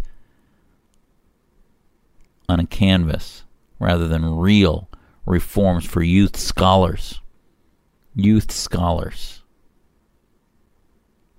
on 2.48 2.60
a 2.60 2.66
canvas 2.66 3.44
rather 3.78 4.08
than 4.08 4.36
real 4.36 4.88
reforms 5.24 5.84
for 5.84 6.02
youth 6.02 6.36
scholars? 6.36 7.20
Youth 8.14 8.50
scholars. 8.50 9.42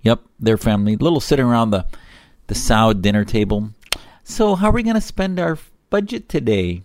Yep, 0.02 0.22
their 0.38 0.56
family, 0.56 0.96
little 0.96 1.20
sitting 1.20 1.44
around 1.44 1.70
the 1.70 1.86
the 2.46 2.54
Saud 2.54 3.02
dinner 3.02 3.24
table. 3.24 3.70
So, 4.24 4.54
how 4.54 4.68
are 4.68 4.72
we 4.72 4.82
going 4.82 4.94
to 4.94 5.00
spend 5.00 5.38
our 5.38 5.58
budget 5.90 6.28
today? 6.28 6.82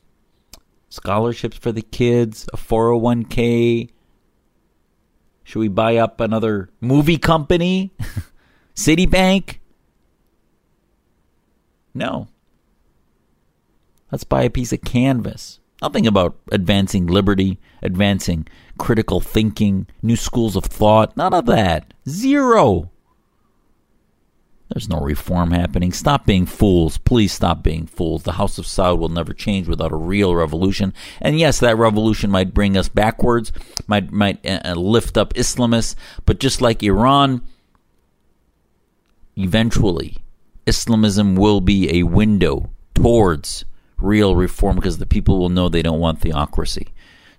Scholarships 0.89 1.57
for 1.57 1.71
the 1.71 1.81
kids, 1.81 2.47
a 2.53 2.57
401k. 2.57 3.89
Should 5.43 5.59
we 5.59 5.67
buy 5.67 5.97
up 5.97 6.19
another 6.19 6.69
movie 6.79 7.17
company? 7.17 7.91
Citibank? 8.75 9.57
No. 11.93 12.27
Let's 14.13 14.23
buy 14.23 14.43
a 14.43 14.49
piece 14.52 14.71
of 14.71 14.84
canvas. 14.84 15.60
Nothing 15.82 16.06
about 16.06 16.38
advancing 16.52 17.08
liberty, 17.08 17.58
advancing 17.82 18.45
critical 18.78 19.19
thinking, 19.19 19.88
new 20.04 20.15
schools 20.15 20.56
of 20.56 20.65
thought. 20.65 21.17
None 21.17 21.34
of 21.34 21.47
that. 21.47 21.95
Zero. 22.08 22.91
There's 24.69 24.88
no 24.88 24.99
reform 24.99 25.49
happening. 25.49 25.91
Stop 25.91 26.28
being 26.28 26.45
fools. 26.45 26.99
Please 26.99 27.32
stop 27.32 27.63
being 27.63 27.88
fools. 27.88 28.21
The 28.21 28.34
House 28.34 28.60
of 28.60 28.65
Saud 28.65 28.99
will 28.99 29.10
never 29.10 29.34
change 29.34 29.67
without 29.67 29.91
a 29.91 29.95
real 29.95 30.36
revolution. 30.36 30.93
And 31.19 31.39
yes, 31.39 31.60
that 31.62 31.80
revolution 31.80 32.30
might 32.30 32.54
bring 32.54 32.78
us 32.78 32.89
backwards, 32.89 33.52
might 33.88 34.12
might 34.12 34.45
uh, 34.45 34.60
uh 34.63 34.73
lift 34.76 35.17
up 35.17 35.34
Islamists, 35.34 35.95
but 36.28 36.39
just 36.39 36.62
like 36.62 36.84
Iran, 36.84 37.41
eventually 39.36 40.17
Islamism 40.67 41.34
will 41.34 41.62
be 41.62 41.97
a 41.97 42.04
window 42.04 42.69
towards 42.93 43.65
real 44.04 44.36
reform 44.36 44.76
because 44.76 44.98
the 44.98 45.06
people 45.06 45.39
will 45.39 45.50
know 45.50 45.70
they 45.70 45.82
don't 45.82 46.00
want 46.00 46.20
theocracy. 46.20 46.89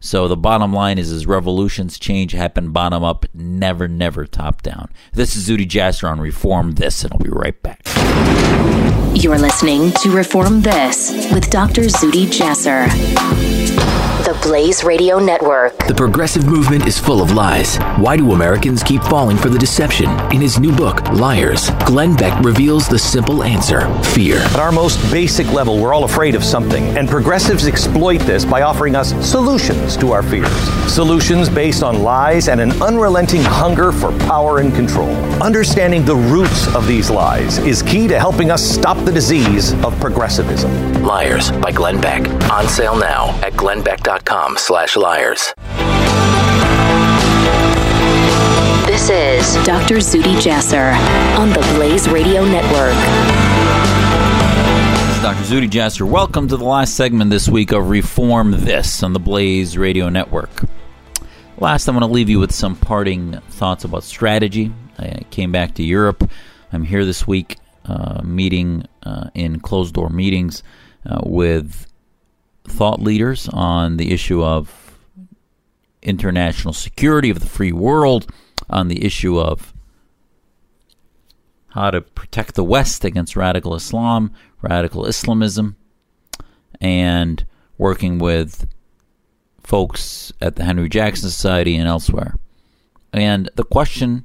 So 0.00 0.28
the 0.28 0.36
bottom 0.36 0.72
line 0.72 0.98
is, 0.98 1.10
is 1.10 1.26
revolutions 1.26 1.98
change 1.98 2.32
happen 2.32 2.72
bottom 2.72 3.02
up, 3.02 3.24
never, 3.32 3.88
never 3.88 4.26
top 4.26 4.60
down. 4.60 4.90
This 5.12 5.34
is 5.34 5.48
Zuhdi 5.48 5.66
Jasser 5.66 6.10
on 6.10 6.20
Reform 6.20 6.72
This, 6.72 7.04
and 7.04 7.12
I'll 7.12 7.18
be 7.18 7.30
right 7.30 7.60
back. 7.62 7.80
You're 9.14 9.38
listening 9.38 9.92
to 10.02 10.10
Reform 10.10 10.60
This 10.60 11.10
with 11.32 11.48
Dr. 11.48 11.82
Zuhdi 11.82 12.26
Jasser. 12.26 12.88
The 14.24 14.38
Blaze 14.40 14.82
Radio 14.84 15.18
Network. 15.18 15.86
The 15.86 15.94
progressive 15.94 16.46
movement 16.46 16.86
is 16.86 16.98
full 16.98 17.20
of 17.20 17.32
lies. 17.32 17.76
Why 17.98 18.16
do 18.16 18.32
Americans 18.32 18.82
keep 18.82 19.02
falling 19.02 19.36
for 19.36 19.50
the 19.50 19.58
deception? 19.58 20.08
In 20.32 20.40
his 20.40 20.58
new 20.58 20.74
book, 20.74 21.02
Liars, 21.10 21.68
Glenn 21.84 22.16
Beck 22.16 22.42
reveals 22.42 22.88
the 22.88 22.98
simple 22.98 23.42
answer 23.42 23.82
fear. 24.02 24.38
At 24.38 24.60
our 24.60 24.72
most 24.72 24.98
basic 25.12 25.46
level, 25.52 25.78
we're 25.78 25.92
all 25.92 26.04
afraid 26.04 26.34
of 26.34 26.42
something, 26.42 26.84
and 26.96 27.06
progressives 27.06 27.66
exploit 27.66 28.16
this 28.20 28.46
by 28.46 28.62
offering 28.62 28.96
us 28.96 29.12
solutions 29.28 29.94
to 29.98 30.12
our 30.12 30.22
fears. 30.22 30.50
Solutions 30.90 31.50
based 31.50 31.82
on 31.82 32.02
lies 32.02 32.48
and 32.48 32.62
an 32.62 32.72
unrelenting 32.82 33.42
hunger 33.42 33.92
for 33.92 34.10
power 34.20 34.60
and 34.60 34.74
control. 34.74 35.14
Understanding 35.42 36.02
the 36.02 36.16
roots 36.16 36.74
of 36.74 36.86
these 36.86 37.10
lies 37.10 37.58
is 37.58 37.82
key 37.82 38.08
to 38.08 38.18
helping 38.18 38.50
us 38.50 38.62
stop 38.62 39.03
the 39.04 39.12
disease 39.12 39.74
of 39.84 39.98
progressivism. 40.00 41.02
Liars 41.02 41.50
by 41.52 41.70
Glenn 41.70 42.00
Beck. 42.00 42.26
On 42.50 42.66
sale 42.66 42.96
now 42.96 43.28
at 43.42 43.52
glennbeck.com 43.52 44.56
slash 44.56 44.96
liars. 44.96 45.52
This 48.86 49.10
is 49.10 49.66
Dr. 49.66 49.96
Zuhdi 49.96 50.36
Jasser 50.40 50.94
on 51.38 51.50
the 51.50 51.60
Blaze 51.74 52.08
Radio 52.08 52.44
Network. 52.44 52.94
Dr. 55.20 55.42
Zuhdi 55.42 55.68
Jasser. 55.68 56.08
Welcome 56.08 56.48
to 56.48 56.56
the 56.56 56.64
last 56.64 56.94
segment 56.94 57.30
this 57.30 57.48
week 57.48 57.72
of 57.72 57.90
Reform 57.90 58.52
This 58.52 59.02
on 59.02 59.12
the 59.12 59.20
Blaze 59.20 59.76
Radio 59.76 60.08
Network. 60.08 60.64
Last, 61.58 61.88
I 61.88 61.92
want 61.92 62.04
to 62.04 62.10
leave 62.10 62.30
you 62.30 62.38
with 62.38 62.52
some 62.52 62.74
parting 62.74 63.40
thoughts 63.50 63.84
about 63.84 64.02
strategy. 64.04 64.72
I 64.98 65.24
came 65.30 65.52
back 65.52 65.74
to 65.74 65.82
Europe. 65.82 66.30
I'm 66.72 66.84
here 66.84 67.04
this 67.04 67.26
week 67.26 67.58
uh, 67.58 67.63
meeting 68.22 68.86
uh, 69.02 69.30
in 69.34 69.60
closed 69.60 69.94
door 69.94 70.08
meetings 70.08 70.62
uh, 71.06 71.20
with 71.24 71.86
thought 72.66 73.00
leaders 73.00 73.48
on 73.52 73.96
the 73.96 74.12
issue 74.12 74.42
of 74.42 74.98
international 76.02 76.72
security 76.74 77.30
of 77.30 77.40
the 77.40 77.46
free 77.46 77.72
world, 77.72 78.30
on 78.68 78.88
the 78.88 79.04
issue 79.04 79.38
of 79.38 79.72
how 81.68 81.90
to 81.90 82.00
protect 82.00 82.54
the 82.54 82.64
West 82.64 83.04
against 83.04 83.36
radical 83.36 83.74
Islam, 83.74 84.32
radical 84.62 85.06
Islamism, 85.06 85.76
and 86.80 87.44
working 87.78 88.18
with 88.18 88.66
folks 89.62 90.32
at 90.40 90.56
the 90.56 90.64
Henry 90.64 90.88
Jackson 90.88 91.28
Society 91.28 91.76
and 91.76 91.88
elsewhere. 91.88 92.36
And 93.12 93.50
the 93.56 93.64
question 93.64 94.24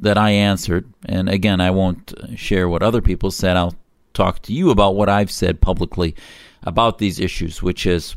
that 0.00 0.18
I 0.18 0.30
answered, 0.30 0.92
and 1.04 1.28
again, 1.28 1.60
I 1.60 1.70
won't 1.70 2.14
share 2.36 2.68
what 2.68 2.82
other 2.82 3.02
people 3.02 3.30
said, 3.30 3.56
I'll 3.56 3.74
talk 4.14 4.42
to 4.42 4.52
you 4.52 4.70
about 4.70 4.96
what 4.96 5.08
I've 5.08 5.30
said 5.30 5.60
publicly 5.60 6.14
about 6.62 6.98
these 6.98 7.20
issues, 7.20 7.62
which 7.62 7.86
is 7.86 8.16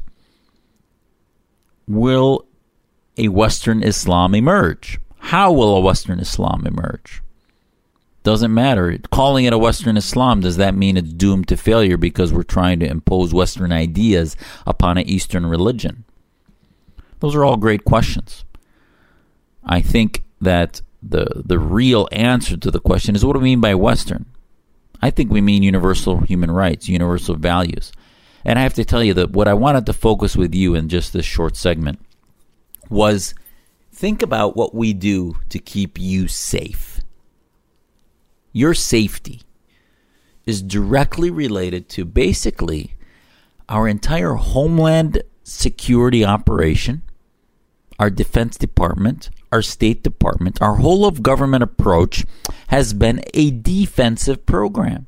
will 1.88 2.46
a 3.18 3.28
Western 3.28 3.84
Islam 3.84 4.34
emerge? 4.34 5.00
How 5.18 5.52
will 5.52 5.76
a 5.76 5.82
Western 5.82 6.20
Islam 6.20 6.66
emerge? 6.66 7.22
Doesn't 8.24 8.54
matter. 8.54 8.98
Calling 9.12 9.46
it 9.46 9.54
a 9.54 9.58
Western 9.58 9.98
Islam, 9.98 10.42
does 10.42 10.58
that 10.58 10.76
mean 10.76 10.98
it's 10.98 11.12
doomed 11.14 11.48
to 11.48 11.58
failure 11.58 11.98
because 11.98 12.32
we're 12.32 12.44
trying 12.44 12.80
to 12.80 12.90
impose 12.90 13.34
Western 13.34 13.72
ideas 13.72 14.36
upon 14.66 14.98
an 14.98 15.08
Eastern 15.08 15.46
religion? 15.46 16.04
Those 17.20 17.36
are 17.36 17.44
all 17.44 17.58
great 17.58 17.84
questions. 17.84 18.46
I 19.64 19.82
think 19.82 20.24
that 20.40 20.82
the 21.02 21.44
the 21.46 21.60
real 21.60 22.08
answer 22.12 22.58
to 22.58 22.72
the 22.72 22.80
question 22.80 23.16
is 23.16 23.26
what 23.26 23.34
do 23.34 23.40
we 23.40 23.46
mean 23.46 23.62
by 23.62 23.76
Western? 23.76 24.26
I 25.02 25.10
think 25.10 25.32
we 25.32 25.42
mean 25.42 25.64
universal 25.64 26.20
human 26.20 26.52
rights, 26.52 26.88
universal 26.88 27.36
values. 27.36 27.92
And 28.46 28.58
I 28.58 28.64
have 28.64 28.74
to 28.76 28.86
tell 28.86 29.04
you 29.04 29.14
that 29.16 29.32
what 29.32 29.48
I 29.48 29.54
wanted 29.54 29.86
to 29.88 29.94
focus 29.94 30.36
with 30.36 30.54
you 30.54 30.76
in 30.76 30.90
just 30.90 31.14
this 31.14 31.26
short 31.26 31.56
segment 31.56 32.00
was 32.90 33.34
think 33.92 34.22
about 34.22 34.56
what 34.56 34.76
we 34.76 34.94
do 34.94 35.38
to 35.50 35.60
keep 35.60 36.00
you 36.00 36.28
safe. 36.28 37.02
Your 38.52 38.74
safety 38.74 39.42
is 40.46 40.62
directly 40.62 41.30
related 41.30 41.88
to 41.90 42.06
basically 42.06 42.96
our 43.70 43.88
entire 43.88 44.34
homeland 44.34 45.24
security 45.44 46.26
operation, 46.26 47.04
our 48.00 48.10
Defense 48.10 48.58
Department, 48.58 49.30
our 49.52 49.62
State 49.62 50.04
Department, 50.04 50.62
our 50.62 50.76
whole 50.76 51.06
of 51.06 51.24
government 51.24 51.64
approach 51.64 52.26
has 52.68 52.94
been 52.94 53.22
a 53.34 53.52
defensive 53.52 54.46
program. 54.46 55.08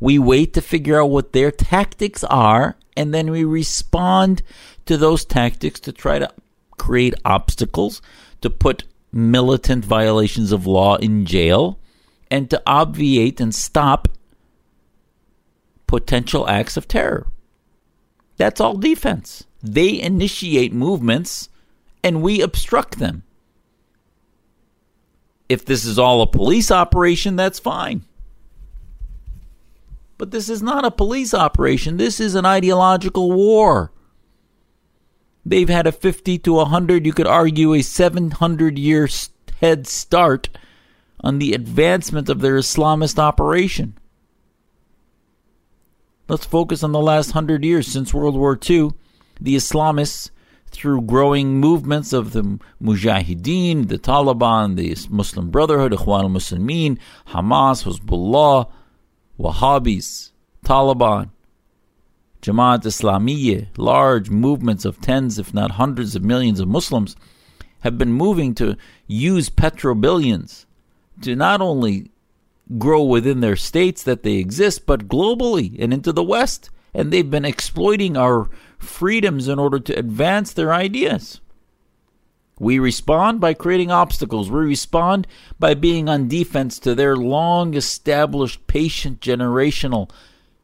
We 0.00 0.18
wait 0.18 0.54
to 0.54 0.62
figure 0.62 1.00
out 1.00 1.10
what 1.10 1.32
their 1.32 1.50
tactics 1.50 2.24
are, 2.24 2.76
and 2.96 3.12
then 3.12 3.30
we 3.30 3.44
respond 3.44 4.42
to 4.86 4.96
those 4.96 5.24
tactics 5.24 5.80
to 5.80 5.92
try 5.92 6.18
to 6.18 6.32
create 6.78 7.14
obstacles, 7.24 8.00
to 8.40 8.48
put 8.48 8.84
militant 9.12 9.84
violations 9.84 10.52
of 10.52 10.66
law 10.66 10.96
in 10.96 11.26
jail, 11.26 11.78
and 12.30 12.48
to 12.50 12.62
obviate 12.66 13.40
and 13.40 13.54
stop 13.54 14.08
potential 15.86 16.48
acts 16.48 16.76
of 16.76 16.86
terror. 16.86 17.26
That's 18.36 18.60
all 18.60 18.76
defense. 18.76 19.44
They 19.62 20.00
initiate 20.00 20.72
movements 20.72 21.48
and 22.04 22.22
we 22.22 22.40
obstruct 22.40 22.98
them. 22.98 23.24
If 25.48 25.64
this 25.64 25.84
is 25.84 25.98
all 25.98 26.20
a 26.20 26.26
police 26.26 26.70
operation, 26.70 27.36
that's 27.36 27.58
fine. 27.58 28.04
But 30.18 30.30
this 30.30 30.48
is 30.48 30.62
not 30.62 30.84
a 30.84 30.90
police 30.90 31.32
operation. 31.32 31.96
This 31.96 32.20
is 32.20 32.34
an 32.34 32.44
ideological 32.44 33.32
war. 33.32 33.92
They've 35.46 35.68
had 35.68 35.86
a 35.86 35.92
50 35.92 36.38
to 36.40 36.52
100, 36.54 37.06
you 37.06 37.12
could 37.12 37.26
argue 37.26 37.72
a 37.72 37.80
700 37.80 38.78
year 38.78 39.08
head 39.60 39.86
start 39.86 40.50
on 41.20 41.38
the 41.38 41.54
advancement 41.54 42.28
of 42.28 42.40
their 42.40 42.56
Islamist 42.56 43.18
operation. 43.18 43.96
Let's 46.28 46.44
focus 46.44 46.82
on 46.82 46.92
the 46.92 47.00
last 47.00 47.28
100 47.28 47.64
years 47.64 47.86
since 47.86 48.12
World 48.12 48.36
War 48.36 48.58
II. 48.68 48.90
The 49.40 49.56
Islamists, 49.56 50.30
through 50.70 51.02
growing 51.02 51.60
movements 51.60 52.12
of 52.12 52.32
the 52.32 52.58
Mujahideen, 52.82 53.88
the 53.88 53.98
Taliban, 53.98 54.76
the 54.76 54.96
Muslim 55.10 55.50
Brotherhood, 55.50 55.92
Ikhwan 55.92 56.22
al 56.22 56.28
Muslimin, 56.28 56.98
Hamas, 57.28 57.84
Hezbollah, 57.84 58.70
Wahhabis, 59.38 60.30
Taliban, 60.64 61.30
Jamaat 62.42 62.82
Islamiyah, 62.82 63.68
large 63.76 64.30
movements 64.30 64.84
of 64.84 65.00
tens, 65.00 65.38
if 65.38 65.52
not 65.52 65.72
hundreds 65.72 66.14
of 66.14 66.22
millions 66.22 66.60
of 66.60 66.68
Muslims, 66.68 67.16
have 67.80 67.98
been 67.98 68.12
moving 68.12 68.54
to 68.54 68.76
use 69.06 69.50
petrobillions 69.50 70.66
to 71.22 71.34
not 71.34 71.60
only 71.60 72.10
grow 72.76 73.02
within 73.02 73.40
their 73.40 73.56
states 73.56 74.02
that 74.02 74.22
they 74.22 74.34
exist, 74.34 74.86
but 74.86 75.08
globally 75.08 75.76
and 75.78 75.92
into 75.92 76.12
the 76.12 76.22
West. 76.22 76.70
And 76.94 77.12
they've 77.12 77.30
been 77.30 77.44
exploiting 77.44 78.16
our 78.16 78.48
freedoms 78.78 79.48
in 79.48 79.58
order 79.58 79.78
to 79.80 79.98
advance 79.98 80.52
their 80.52 80.72
ideas. 80.72 81.40
We 82.58 82.78
respond 82.78 83.40
by 83.40 83.54
creating 83.54 83.90
obstacles. 83.90 84.50
We 84.50 84.60
respond 84.60 85.26
by 85.58 85.74
being 85.74 86.08
on 86.08 86.28
defense 86.28 86.78
to 86.80 86.94
their 86.94 87.16
long 87.16 87.74
established, 87.74 88.66
patient, 88.66 89.20
generational, 89.20 90.10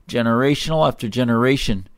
generational 0.08 0.86
after 0.86 1.08
generation 1.08 1.88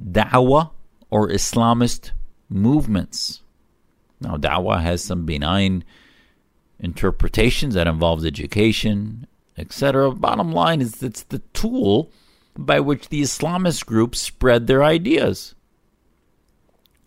da'wah 0.00 0.70
or 1.10 1.28
Islamist 1.28 2.12
movements. 2.48 3.42
Now, 4.20 4.36
da'wah 4.36 4.82
has 4.82 5.02
some 5.02 5.26
benign 5.26 5.84
interpretations 6.78 7.74
that 7.74 7.86
involves 7.86 8.24
education, 8.24 9.26
etc. 9.56 10.12
Bottom 10.12 10.52
line 10.52 10.80
is 10.80 11.02
it's 11.02 11.22
the 11.24 11.40
tool 11.52 12.10
by 12.66 12.78
which 12.80 13.08
the 13.08 13.22
Islamist 13.22 13.86
groups 13.86 14.20
spread 14.20 14.66
their 14.66 14.84
ideas. 14.84 15.54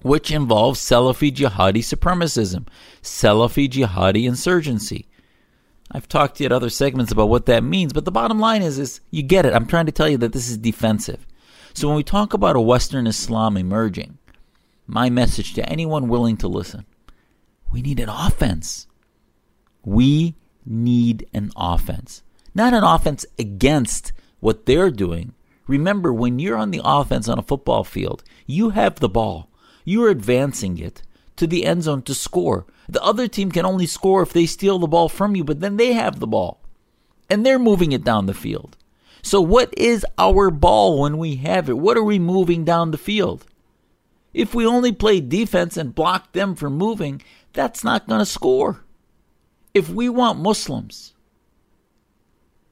which 0.04 0.32
involves 0.32 0.80
Salafi 0.82 1.32
jihadi 1.32 1.80
supremacism, 1.80 2.68
Salafi 3.02 3.70
jihadi 3.70 4.28
insurgency. 4.28 5.08
I've 5.92 6.10
talked 6.10 6.38
to 6.38 6.44
you 6.44 6.50
other 6.50 6.70
segments 6.70 7.12
about 7.12 7.30
what 7.30 7.46
that 7.48 7.64
means, 7.64 7.94
but 7.94 8.06
the 8.06 8.12
bottom 8.12 8.40
line 8.40 8.62
is, 8.62 8.78
is 8.80 9.00
you 9.12 9.24
get 9.24 9.46
it. 9.46 9.54
I'm 9.54 9.66
trying 9.66 9.86
to 9.86 9.92
tell 9.92 10.10
you 10.10 10.18
that 10.18 10.34
this 10.34 10.50
is 10.50 10.58
defensive. 10.58 11.26
So 11.74 11.88
when 11.88 11.98
we 11.98 12.04
talk 12.04 12.34
about 12.34 12.56
a 12.56 12.62
Western 12.62 13.08
Islam 13.08 13.58
emerging, 13.58 14.18
my 14.86 15.10
message 15.10 15.54
to 15.54 15.68
anyone 15.70 16.10
willing 16.10 16.38
to 16.38 16.48
listen, 16.48 16.86
we 17.72 17.82
need 17.82 18.00
an 18.00 18.10
offense. 18.10 18.88
We 19.86 20.36
need 20.66 21.28
an 21.34 21.52
offense. 21.56 22.24
Not 22.54 22.74
an 22.74 22.84
offense 22.84 23.26
against 23.40 24.12
what 24.40 24.66
they're 24.66 24.92
doing. 24.92 25.34
Remember, 25.68 26.14
when 26.14 26.40
you're 26.40 26.58
on 26.58 26.72
the 26.72 26.82
offense 26.84 27.30
on 27.30 27.40
a 27.40 27.44
football 27.44 27.84
field, 27.84 28.24
you 28.46 28.70
have 28.70 29.00
the 29.00 29.10
ball. 29.10 29.50
You're 29.86 30.10
advancing 30.10 30.78
it 30.78 31.02
to 31.36 31.48
the 31.48 31.66
end 31.66 31.84
zone 31.84 32.02
to 32.04 32.14
score. 32.14 32.66
The 32.90 33.02
other 33.02 33.28
team 33.28 33.52
can 33.52 33.66
only 33.66 33.86
score 33.86 34.22
if 34.22 34.34
they 34.34 34.46
steal 34.46 34.80
the 34.80 34.88
ball 34.88 35.10
from 35.10 35.36
you, 35.36 35.44
but 35.44 35.62
then 35.62 35.78
they 35.78 35.94
have 35.94 36.20
the 36.20 36.28
ball. 36.28 36.62
And 37.30 37.46
they're 37.46 37.60
moving 37.60 37.92
it 37.92 38.04
down 38.04 38.26
the 38.26 38.34
field. 38.34 38.78
So, 39.22 39.40
what 39.40 39.74
is 39.78 40.06
our 40.18 40.52
ball 40.52 41.00
when 41.00 41.18
we 41.18 41.38
have 41.38 41.70
it? 41.70 41.78
What 41.78 41.96
are 41.96 42.04
we 42.04 42.20
moving 42.20 42.66
down 42.66 42.92
the 42.92 42.98
field? 42.98 43.46
If 44.34 44.54
we 44.54 44.66
only 44.66 44.92
play 44.92 45.22
defense 45.22 45.78
and 45.78 45.96
block 45.96 46.34
them 46.34 46.56
from 46.56 46.78
moving, 46.78 47.22
that's 47.54 47.84
not 47.84 48.08
going 48.08 48.20
to 48.20 48.26
score. 48.26 48.84
If 49.74 49.90
we 49.90 50.10
want 50.10 50.40
Muslims, 50.40 51.14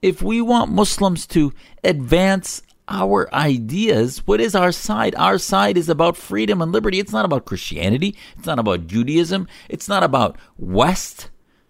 if 0.01 0.21
we 0.21 0.41
want 0.41 0.71
Muslims 0.71 1.25
to 1.27 1.53
advance 1.83 2.61
our 2.91 3.33
ideas, 3.33 4.21
what 4.27 4.41
is 4.41 4.53
our 4.53 4.73
side? 4.73 5.15
Our 5.15 5.37
side 5.37 5.77
is 5.77 5.87
about 5.87 6.17
freedom 6.17 6.61
and 6.61 6.73
liberty. 6.73 6.99
It's 6.99 7.13
not 7.13 7.23
about 7.23 7.45
Christianity. 7.45 8.17
It's 8.37 8.45
not 8.45 8.59
about 8.59 8.85
Judaism. 8.85 9.47
It's 9.69 9.87
not 9.87 10.03
about 10.03 10.37
West. 10.57 11.29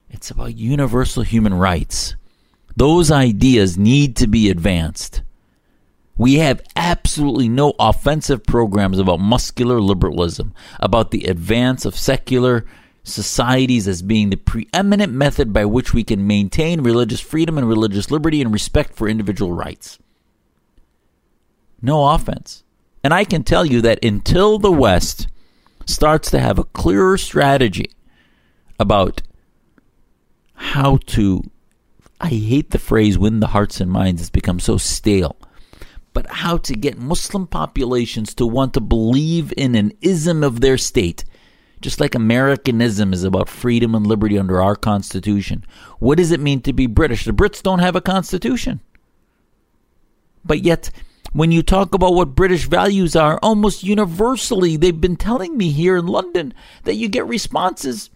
It's 0.09 0.32
about 0.32 0.57
universal 0.57 1.22
human 1.22 1.53
rights. 1.53 2.15
Those 2.76 3.11
ideas 3.11 3.78
need 3.78 4.15
to 4.17 4.28
be 4.28 4.49
advanced. 4.49 5.22
We 6.17 6.36
have 6.36 6.61
absolutely 6.76 7.49
no 7.49 7.74
offensive 7.80 8.43
programs 8.43 8.97
about 8.97 9.19
muscular 9.19 9.80
liberalism, 9.80 10.53
about 10.80 11.11
the 11.11 11.26
advance 11.26 11.86
of 11.86 11.95
secular 11.95 12.65
societies 13.03 13.88
as 13.88 14.01
being 14.01 14.30
the 14.30 14.38
preeminent 14.38 15.13
method 15.13 15.53
by 15.53 15.65
which 15.65 15.93
we 15.93 16.03
can 16.03 16.26
maintain 16.28 16.82
religious 16.82 17.19
freedom 17.19 17.57
and 17.57 17.67
religious 17.67 18.09
liberty 18.11 18.41
and 18.41 18.51
respect 18.51 18.95
for 18.95 19.07
individual 19.07 19.53
rights. 19.53 19.99
No 21.82 22.09
offense. 22.09 22.63
And 23.03 23.13
I 23.13 23.23
can 23.23 23.43
tell 23.43 23.65
you 23.65 23.82
that 23.82 24.03
until 24.03 24.59
the 24.59 24.71
West 24.71 25.27
starts 25.86 26.29
to 26.32 26.39
have 26.39 26.59
a 26.59 26.63
clearer 26.63 27.17
strategy 27.17 27.91
about 28.79 29.21
how 30.53 30.97
to, 31.07 31.43
I 32.19 32.29
hate 32.29 32.69
the 32.69 32.79
phrase 32.79 33.17
win 33.17 33.39
the 33.39 33.47
hearts 33.47 33.82
and 33.82 33.91
minds, 33.91 34.21
it's 34.21 34.29
become 34.29 34.59
so 34.59 34.77
stale, 34.77 35.36
but 36.13 36.27
how 36.27 36.57
to 36.57 36.75
get 36.75 36.99
Muslim 36.99 37.47
populations 37.47 38.36
to 38.36 38.45
want 38.45 38.73
to 38.75 38.82
believe 38.82 39.51
in 39.57 39.73
an 39.75 39.93
ism 40.01 40.43
of 40.43 40.61
their 40.61 40.77
state 40.77 41.25
just 41.82 41.99
like 41.99 42.13
Americanism 42.15 43.11
is 43.11 43.23
about 43.23 43.49
freedom 43.49 43.95
and 43.95 44.05
liberty 44.05 44.38
under 44.38 44.61
our 44.61 44.75
Constitution. 44.75 45.65
What 45.99 46.17
does 46.17 46.32
it 46.32 46.39
mean 46.39 46.61
to 46.61 46.73
be 46.73 46.86
British? 46.86 47.25
The 47.25 47.32
Brits 47.32 47.63
don't 47.63 47.79
have 47.79 47.95
a 47.95 48.01
Constitution. 48.01 48.82
But 50.45 50.61
yet, 50.61 50.91
when 51.34 51.51
you 51.51 51.63
talk 51.63 51.93
about 51.93 52.13
what 52.13 52.36
British 52.36 52.65
values 52.65 53.15
are, 53.15 53.39
almost 53.41 53.84
universally, 53.84 54.75
they've 54.75 54.99
been 54.99 55.15
telling 55.15 55.57
me 55.57 55.71
here 55.71 55.97
in 55.97 56.07
London 56.07 56.53
that 56.84 56.95
you 56.95 57.07
get 57.07 57.25
responses 57.25 58.09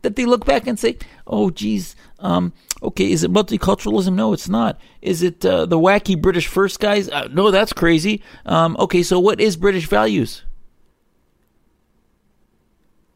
that 0.00 0.16
they 0.16 0.24
look 0.24 0.44
back 0.44 0.66
and 0.66 0.78
say, 0.78 0.96
oh, 1.26 1.50
geez, 1.50 1.94
um, 2.18 2.52
okay, 2.82 3.12
is 3.12 3.22
it 3.22 3.32
multiculturalism? 3.32 4.14
No, 4.14 4.32
it's 4.32 4.48
not. 4.48 4.80
Is 5.00 5.22
it 5.22 5.44
uh, 5.44 5.66
the 5.66 5.78
wacky 5.78 6.20
British 6.20 6.46
first 6.46 6.80
guys? 6.80 7.08
Uh, 7.08 7.28
no, 7.30 7.50
that's 7.50 7.72
crazy. 7.72 8.22
Um, 8.46 8.76
okay, 8.78 9.02
so 9.02 9.20
what 9.20 9.40
is 9.40 9.56
British 9.56 9.86
values? 9.86 10.42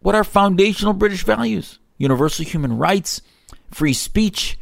What 0.00 0.14
are 0.14 0.22
foundational 0.22 0.92
British 0.92 1.24
values? 1.24 1.78
Universal 1.98 2.44
human 2.44 2.76
rights, 2.78 3.22
free 3.72 3.94
speech, 3.94 4.58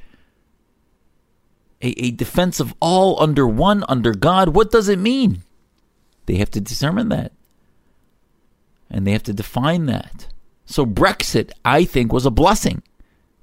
a, 1.85 2.07
a 2.07 2.11
defense 2.11 2.61
of 2.61 2.75
all 2.81 3.23
under 3.23 3.47
one, 3.47 3.85
under 3.89 4.15
God. 4.15 4.49
What 4.49 4.71
does 4.71 4.89
it 4.89 4.99
mean? 4.99 5.43
They 6.27 6.37
have 6.37 6.51
to 6.53 6.61
determine 6.61 7.11
that. 7.11 7.33
And 8.91 9.07
they 9.07 9.13
have 9.13 9.23
to 9.25 9.35
define 9.35 9.87
that. 9.87 10.29
So 10.65 10.87
Brexit, 10.87 11.51
I 11.65 11.85
think, 11.85 12.13
was 12.13 12.25
a 12.25 12.31
blessing. 12.31 12.83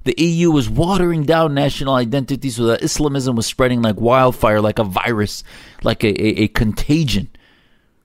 The 0.04 0.16
EU 0.18 0.50
was 0.50 0.68
watering 0.68 1.24
down 1.24 1.54
national 1.54 1.94
identity 1.94 2.50
so 2.50 2.66
that 2.66 2.82
Islamism 2.82 3.36
was 3.36 3.46
spreading 3.46 3.84
like 3.84 4.02
wildfire, 4.02 4.60
like 4.60 4.80
a 4.80 4.84
virus, 4.84 5.44
like 5.84 6.04
a, 6.04 6.08
a, 6.08 6.44
a 6.44 6.48
contagion 6.48 7.30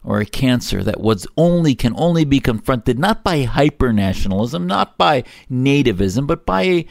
or 0.05 0.20
a 0.20 0.26
cancer 0.26 0.82
that 0.82 1.01
was 1.01 1.26
only 1.39 1.74
can 1.74 1.95
only 1.97 2.26
be 2.26 2.41
confronted 2.41 2.99
not 2.99 3.24
by 3.24 3.45
hyper 3.45 3.95
nationalism, 3.95 4.66
not 4.66 4.99
by 4.99 5.24
nativism, 5.51 6.26
but 6.26 6.45
by 6.45 6.62
a, 6.62 6.87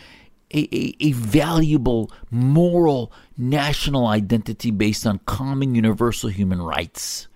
a, 0.54 0.96
a, 1.00 1.12
valuable 1.12 2.12
moral 2.30 3.12
national 3.38 4.08
identity 4.08 4.72
based 4.72 5.06
on 5.06 5.20
common 5.26 5.76
universal 5.76 6.30
human 6.30 6.62
rights. 6.62 7.28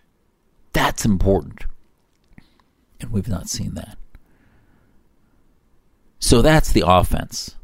That's 0.73 1.05
important. 1.05 1.65
And 3.01 3.11
we've 3.11 3.27
not 3.27 3.49
seen 3.49 3.73
that. 3.73 3.97
So 6.19 6.41
that's 6.41 6.71
the 6.71 6.83
offense. 6.85 7.55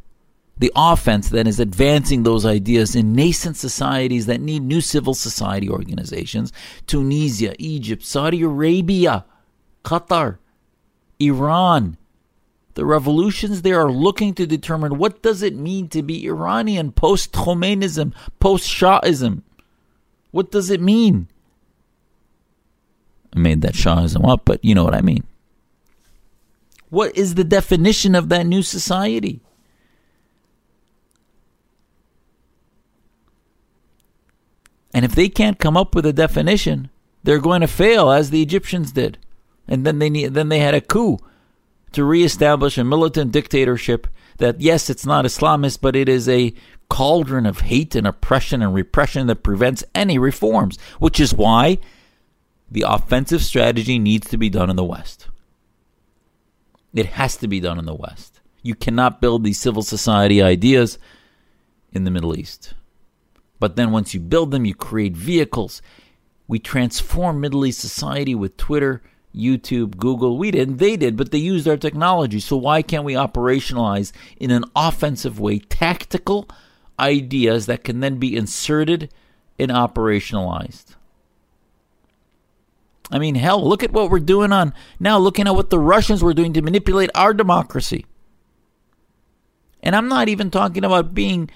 The 0.58 0.72
offense 0.76 1.30
then 1.30 1.48
is 1.48 1.60
advancing 1.60 2.24
those 2.24 2.46
ideas 2.46 2.96
in 2.96 3.14
nascent 3.14 3.58
societies 3.58 4.26
that 4.28 4.40
need 4.40 4.64
new 4.64 4.80
civil 4.80 5.14
society 5.14 5.70
organizations 5.70 6.54
Tunisia, 6.88 7.54
Egypt, 7.60 8.04
Saudi 8.04 8.42
Arabia, 8.42 9.26
Qatar, 9.84 10.38
Iran. 11.20 11.98
The 12.76 12.86
revolutions 12.86 13.62
there 13.62 13.80
are 13.80 13.92
looking 13.92 14.34
to 14.36 14.46
determine 14.46 14.98
what 14.98 15.22
does 15.22 15.42
it 15.42 15.56
mean 15.56 15.88
to 15.90 16.04
be 16.04 16.28
Iranian 16.28 16.92
post 16.92 17.32
Khomeinism, 17.32 18.14
post 18.40 18.68
Shahism. 18.68 19.44
What 20.32 20.52
does 20.52 20.70
it 20.70 20.82
mean? 20.82 21.30
I 23.34 23.40
made 23.40 23.62
that 23.62 23.74
Shahism 23.74 24.30
up, 24.30 24.42
but 24.44 24.64
you 24.64 24.76
know 24.76 24.84
what 24.84 24.94
I 24.94 25.02
mean. 25.02 25.24
What 26.90 27.16
is 27.18 27.36
the 27.36 27.46
definition 27.46 28.14
of 28.14 28.28
that 28.30 28.46
new 28.46 28.62
society? 28.62 29.40
And 34.94 35.06
if 35.06 35.16
they 35.16 35.30
can't 35.30 35.60
come 35.60 35.78
up 35.78 35.96
with 35.96 36.06
a 36.06 36.14
definition, 36.14 36.90
they're 37.24 37.40
going 37.40 37.62
to 37.62 37.68
fail 37.68 38.12
as 38.12 38.30
the 38.30 38.42
Egyptians 38.42 38.92
did. 38.92 39.18
And 39.66 39.86
then 39.86 40.00
they 40.00 40.10
need, 40.10 40.34
then 40.34 40.50
they 40.50 40.60
had 40.60 40.74
a 40.74 40.82
coup 40.82 41.20
to 41.96 42.04
reestablish 42.04 42.78
a 42.78 42.84
militant 42.84 43.32
dictatorship 43.32 44.08
that 44.38 44.62
yes, 44.62 44.90
it's 44.90 45.06
not 45.06 45.26
Islamist, 45.26 45.80
but 45.82 45.96
it 45.96 46.08
is 46.08 46.30
a 46.30 46.54
cauldron 46.90 47.46
of 47.46 47.62
hate 47.62 47.96
and 47.96 48.06
oppression 48.06 48.62
and 48.62 48.74
repression 48.74 49.28
that 49.28 49.44
prevents 49.44 49.84
any 49.94 50.18
reforms, 50.18 50.78
which 51.00 51.20
is 51.20 51.34
why 51.34 51.80
the 52.70 52.86
offensive 52.88 53.44
strategy 53.44 53.98
needs 53.98 54.30
to 54.30 54.38
be 54.38 54.50
done 54.50 54.70
in 54.70 54.76
the 54.76 54.84
West. 54.84 55.28
It 56.94 57.08
has 57.08 57.38
to 57.38 57.48
be 57.48 57.60
done 57.60 57.80
in 57.80 57.86
the 57.86 57.96
West. 57.96 58.40
You 58.62 58.76
cannot 58.76 59.22
build 59.22 59.44
these 59.44 59.60
civil 59.60 59.84
society 59.84 60.42
ideas 60.42 60.98
in 61.92 62.04
the 62.04 62.12
Middle 62.12 62.38
East. 62.38 62.74
But 63.60 63.76
then 63.76 63.92
once 63.92 64.14
you 64.14 64.20
build 64.20 64.52
them, 64.52 64.66
you 64.66 64.76
create 64.76 65.16
vehicles. 65.16 65.82
We 66.48 66.60
transform 66.60 67.40
Middle 67.40 67.66
East 67.66 67.80
society 67.80 68.36
with 68.36 68.58
Twitter, 68.58 69.02
YouTube, 69.36 69.98
Google. 69.98 70.38
We 70.38 70.52
didn't, 70.52 70.78
they 70.78 70.96
did, 70.96 71.18
but 71.18 71.32
they 71.32 71.38
used 71.38 71.68
our 71.68 71.78
technology. 71.78 72.40
So 72.40 72.56
why 72.58 72.82
can't 72.82 73.04
we 73.04 73.14
operationalize 73.14 74.12
in 74.38 74.52
an 74.52 74.66
offensive 74.76 75.40
way 75.40 75.60
tactical 75.60 76.48
ideas 77.00 77.66
that 77.66 77.84
can 77.84 78.00
then 78.00 78.18
be 78.18 78.36
inserted 78.36 79.12
and 79.60 79.72
operationalized? 79.72 80.96
I 83.12 83.20
mean, 83.20 83.36
hell, 83.36 83.68
look 83.68 83.84
at 83.84 83.92
what 83.92 84.10
we're 84.10 84.20
doing 84.20 84.52
on 84.52 84.74
now, 85.00 85.18
looking 85.18 85.48
at 85.48 85.56
what 85.56 85.70
the 85.70 85.80
Russians 85.80 86.24
were 86.24 86.34
doing 86.34 86.54
to 86.54 86.62
manipulate 86.62 87.12
our 87.14 87.34
democracy. 87.34 88.06
And 89.84 89.96
I'm 89.96 90.08
not 90.08 90.28
even 90.28 90.50
talking 90.50 90.84
about 90.84 91.14
being 91.14 91.50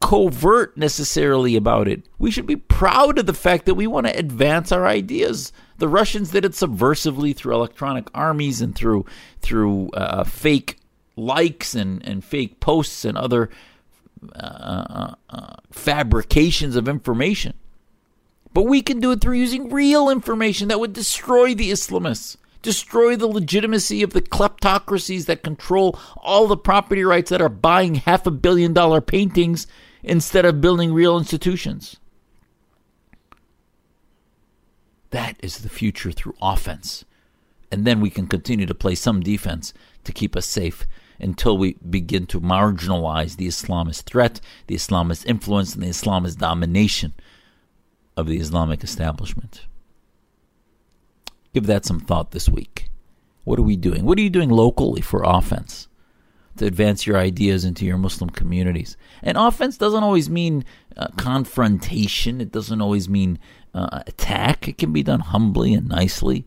covert 0.00 0.76
necessarily 0.76 1.56
about 1.56 1.88
it. 1.88 2.06
We 2.18 2.30
should 2.30 2.46
be 2.46 2.56
proud 2.56 3.18
of 3.18 3.26
the 3.26 3.34
fact 3.34 3.66
that 3.66 3.74
we 3.74 3.86
want 3.86 4.06
to 4.06 4.18
advance 4.18 4.72
our 4.72 4.86
ideas. 4.86 5.52
The 5.78 5.88
Russians 5.88 6.30
did 6.30 6.44
it 6.44 6.52
subversively 6.52 7.34
through 7.34 7.54
electronic 7.54 8.08
armies 8.14 8.60
and 8.60 8.74
through 8.74 9.06
through 9.40 9.90
uh, 9.90 10.24
fake 10.24 10.78
likes 11.16 11.74
and, 11.74 12.06
and 12.06 12.24
fake 12.24 12.60
posts 12.60 13.04
and 13.04 13.16
other 13.16 13.50
uh, 14.34 15.14
uh, 15.30 15.56
fabrications 15.70 16.76
of 16.76 16.88
information. 16.88 17.54
But 18.52 18.62
we 18.62 18.82
can 18.82 19.00
do 19.00 19.10
it 19.10 19.20
through 19.20 19.36
using 19.36 19.70
real 19.70 20.08
information 20.08 20.68
that 20.68 20.78
would 20.78 20.92
destroy 20.92 21.54
the 21.54 21.70
Islamists, 21.70 22.36
destroy 22.62 23.16
the 23.16 23.26
legitimacy 23.26 24.02
of 24.02 24.12
the 24.12 24.22
kleptocracies 24.22 25.26
that 25.26 25.42
control 25.42 25.98
all 26.16 26.46
the 26.46 26.56
property 26.56 27.02
rights 27.02 27.30
that 27.30 27.42
are 27.42 27.48
buying 27.48 27.96
half 27.96 28.26
a 28.26 28.30
billion 28.30 28.72
dollar 28.72 29.00
paintings 29.00 29.66
instead 30.04 30.44
of 30.44 30.60
building 30.60 30.94
real 30.94 31.18
institutions. 31.18 31.98
That 35.14 35.36
is 35.44 35.58
the 35.58 35.68
future 35.68 36.10
through 36.10 36.34
offense. 36.42 37.04
And 37.70 37.84
then 37.84 38.00
we 38.00 38.10
can 38.10 38.26
continue 38.26 38.66
to 38.66 38.74
play 38.74 38.96
some 38.96 39.20
defense 39.20 39.72
to 40.02 40.10
keep 40.10 40.34
us 40.34 40.44
safe 40.44 40.86
until 41.20 41.56
we 41.56 41.76
begin 41.88 42.26
to 42.26 42.40
marginalize 42.40 43.36
the 43.36 43.46
Islamist 43.46 44.02
threat, 44.06 44.40
the 44.66 44.74
Islamist 44.74 45.24
influence, 45.26 45.74
and 45.74 45.84
the 45.84 45.90
Islamist 45.90 46.38
domination 46.38 47.12
of 48.16 48.26
the 48.26 48.38
Islamic 48.38 48.82
establishment. 48.82 49.66
Give 51.52 51.66
that 51.66 51.84
some 51.84 52.00
thought 52.00 52.32
this 52.32 52.48
week. 52.48 52.90
What 53.44 53.60
are 53.60 53.62
we 53.62 53.76
doing? 53.76 54.04
What 54.04 54.18
are 54.18 54.22
you 54.22 54.30
doing 54.30 54.50
locally 54.50 55.00
for 55.00 55.22
offense 55.24 55.86
to 56.56 56.66
advance 56.66 57.06
your 57.06 57.18
ideas 57.18 57.64
into 57.64 57.86
your 57.86 57.98
Muslim 57.98 58.30
communities? 58.30 58.96
And 59.22 59.38
offense 59.38 59.78
doesn't 59.78 60.02
always 60.02 60.28
mean 60.28 60.64
uh, 60.96 61.06
confrontation, 61.16 62.40
it 62.40 62.50
doesn't 62.50 62.80
always 62.80 63.08
mean 63.08 63.38
uh, 63.74 64.02
attack. 64.06 64.68
It 64.68 64.78
can 64.78 64.92
be 64.92 65.02
done 65.02 65.20
humbly 65.20 65.74
and 65.74 65.88
nicely. 65.88 66.46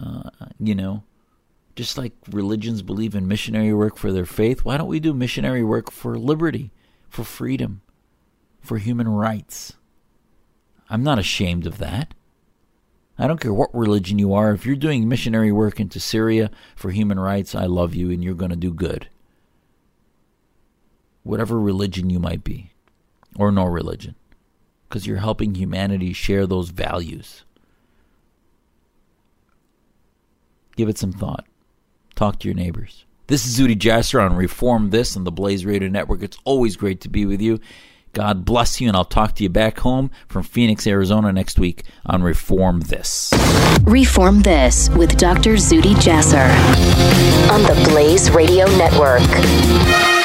Uh, 0.00 0.30
you 0.58 0.74
know, 0.74 1.04
just 1.76 1.98
like 1.98 2.12
religions 2.30 2.82
believe 2.82 3.14
in 3.14 3.28
missionary 3.28 3.72
work 3.72 3.96
for 3.96 4.12
their 4.12 4.26
faith, 4.26 4.64
why 4.64 4.76
don't 4.76 4.88
we 4.88 5.00
do 5.00 5.14
missionary 5.14 5.62
work 5.62 5.90
for 5.90 6.18
liberty, 6.18 6.72
for 7.08 7.24
freedom, 7.24 7.82
for 8.60 8.78
human 8.78 9.08
rights? 9.08 9.74
I'm 10.90 11.02
not 11.02 11.18
ashamed 11.18 11.66
of 11.66 11.78
that. 11.78 12.14
I 13.18 13.26
don't 13.26 13.40
care 13.40 13.52
what 13.52 13.74
religion 13.74 14.18
you 14.18 14.32
are. 14.32 14.52
If 14.52 14.64
you're 14.64 14.76
doing 14.76 15.08
missionary 15.08 15.50
work 15.50 15.80
into 15.80 15.98
Syria 15.98 16.50
for 16.76 16.90
human 16.90 17.18
rights, 17.18 17.54
I 17.54 17.66
love 17.66 17.94
you 17.94 18.10
and 18.10 18.22
you're 18.22 18.34
going 18.34 18.50
to 18.50 18.56
do 18.56 18.72
good. 18.72 19.08
Whatever 21.24 21.60
religion 21.60 22.10
you 22.10 22.20
might 22.20 22.44
be, 22.44 22.70
or 23.36 23.50
no 23.50 23.64
religion, 23.64 24.14
because 24.88 25.06
you're 25.06 25.18
helping 25.18 25.54
humanity 25.54 26.12
share 26.12 26.46
those 26.46 26.70
values. 26.70 27.44
Give 30.76 30.88
it 30.88 30.98
some 30.98 31.12
thought. 31.12 31.44
Talk 32.14 32.38
to 32.40 32.48
your 32.48 32.54
neighbors. 32.54 33.04
This 33.26 33.46
is 33.46 33.58
Zuhdi 33.58 33.76
Jasser 33.76 34.24
on 34.24 34.36
Reform 34.36 34.90
This 34.90 35.16
on 35.16 35.24
the 35.24 35.32
Blaze 35.32 35.66
Radio 35.66 35.88
Network. 35.88 36.22
It's 36.22 36.38
always 36.44 36.76
great 36.76 37.00
to 37.02 37.08
be 37.08 37.26
with 37.26 37.42
you. 37.42 37.60
God 38.14 38.44
bless 38.44 38.80
you, 38.80 38.88
and 38.88 38.96
I'll 38.96 39.04
talk 39.04 39.34
to 39.34 39.42
you 39.42 39.50
back 39.50 39.78
home 39.80 40.10
from 40.28 40.42
Phoenix, 40.42 40.86
Arizona 40.86 41.30
next 41.32 41.58
week 41.58 41.84
on 42.06 42.22
Reform 42.22 42.80
This. 42.80 43.32
Reform 43.82 44.40
This 44.40 44.88
with 44.90 45.18
Dr. 45.18 45.54
Zuhdi 45.54 45.94
Jasser 45.96 46.48
on 47.50 47.62
the 47.62 47.90
Blaze 47.90 48.30
Radio 48.30 48.64
Network. 48.78 50.17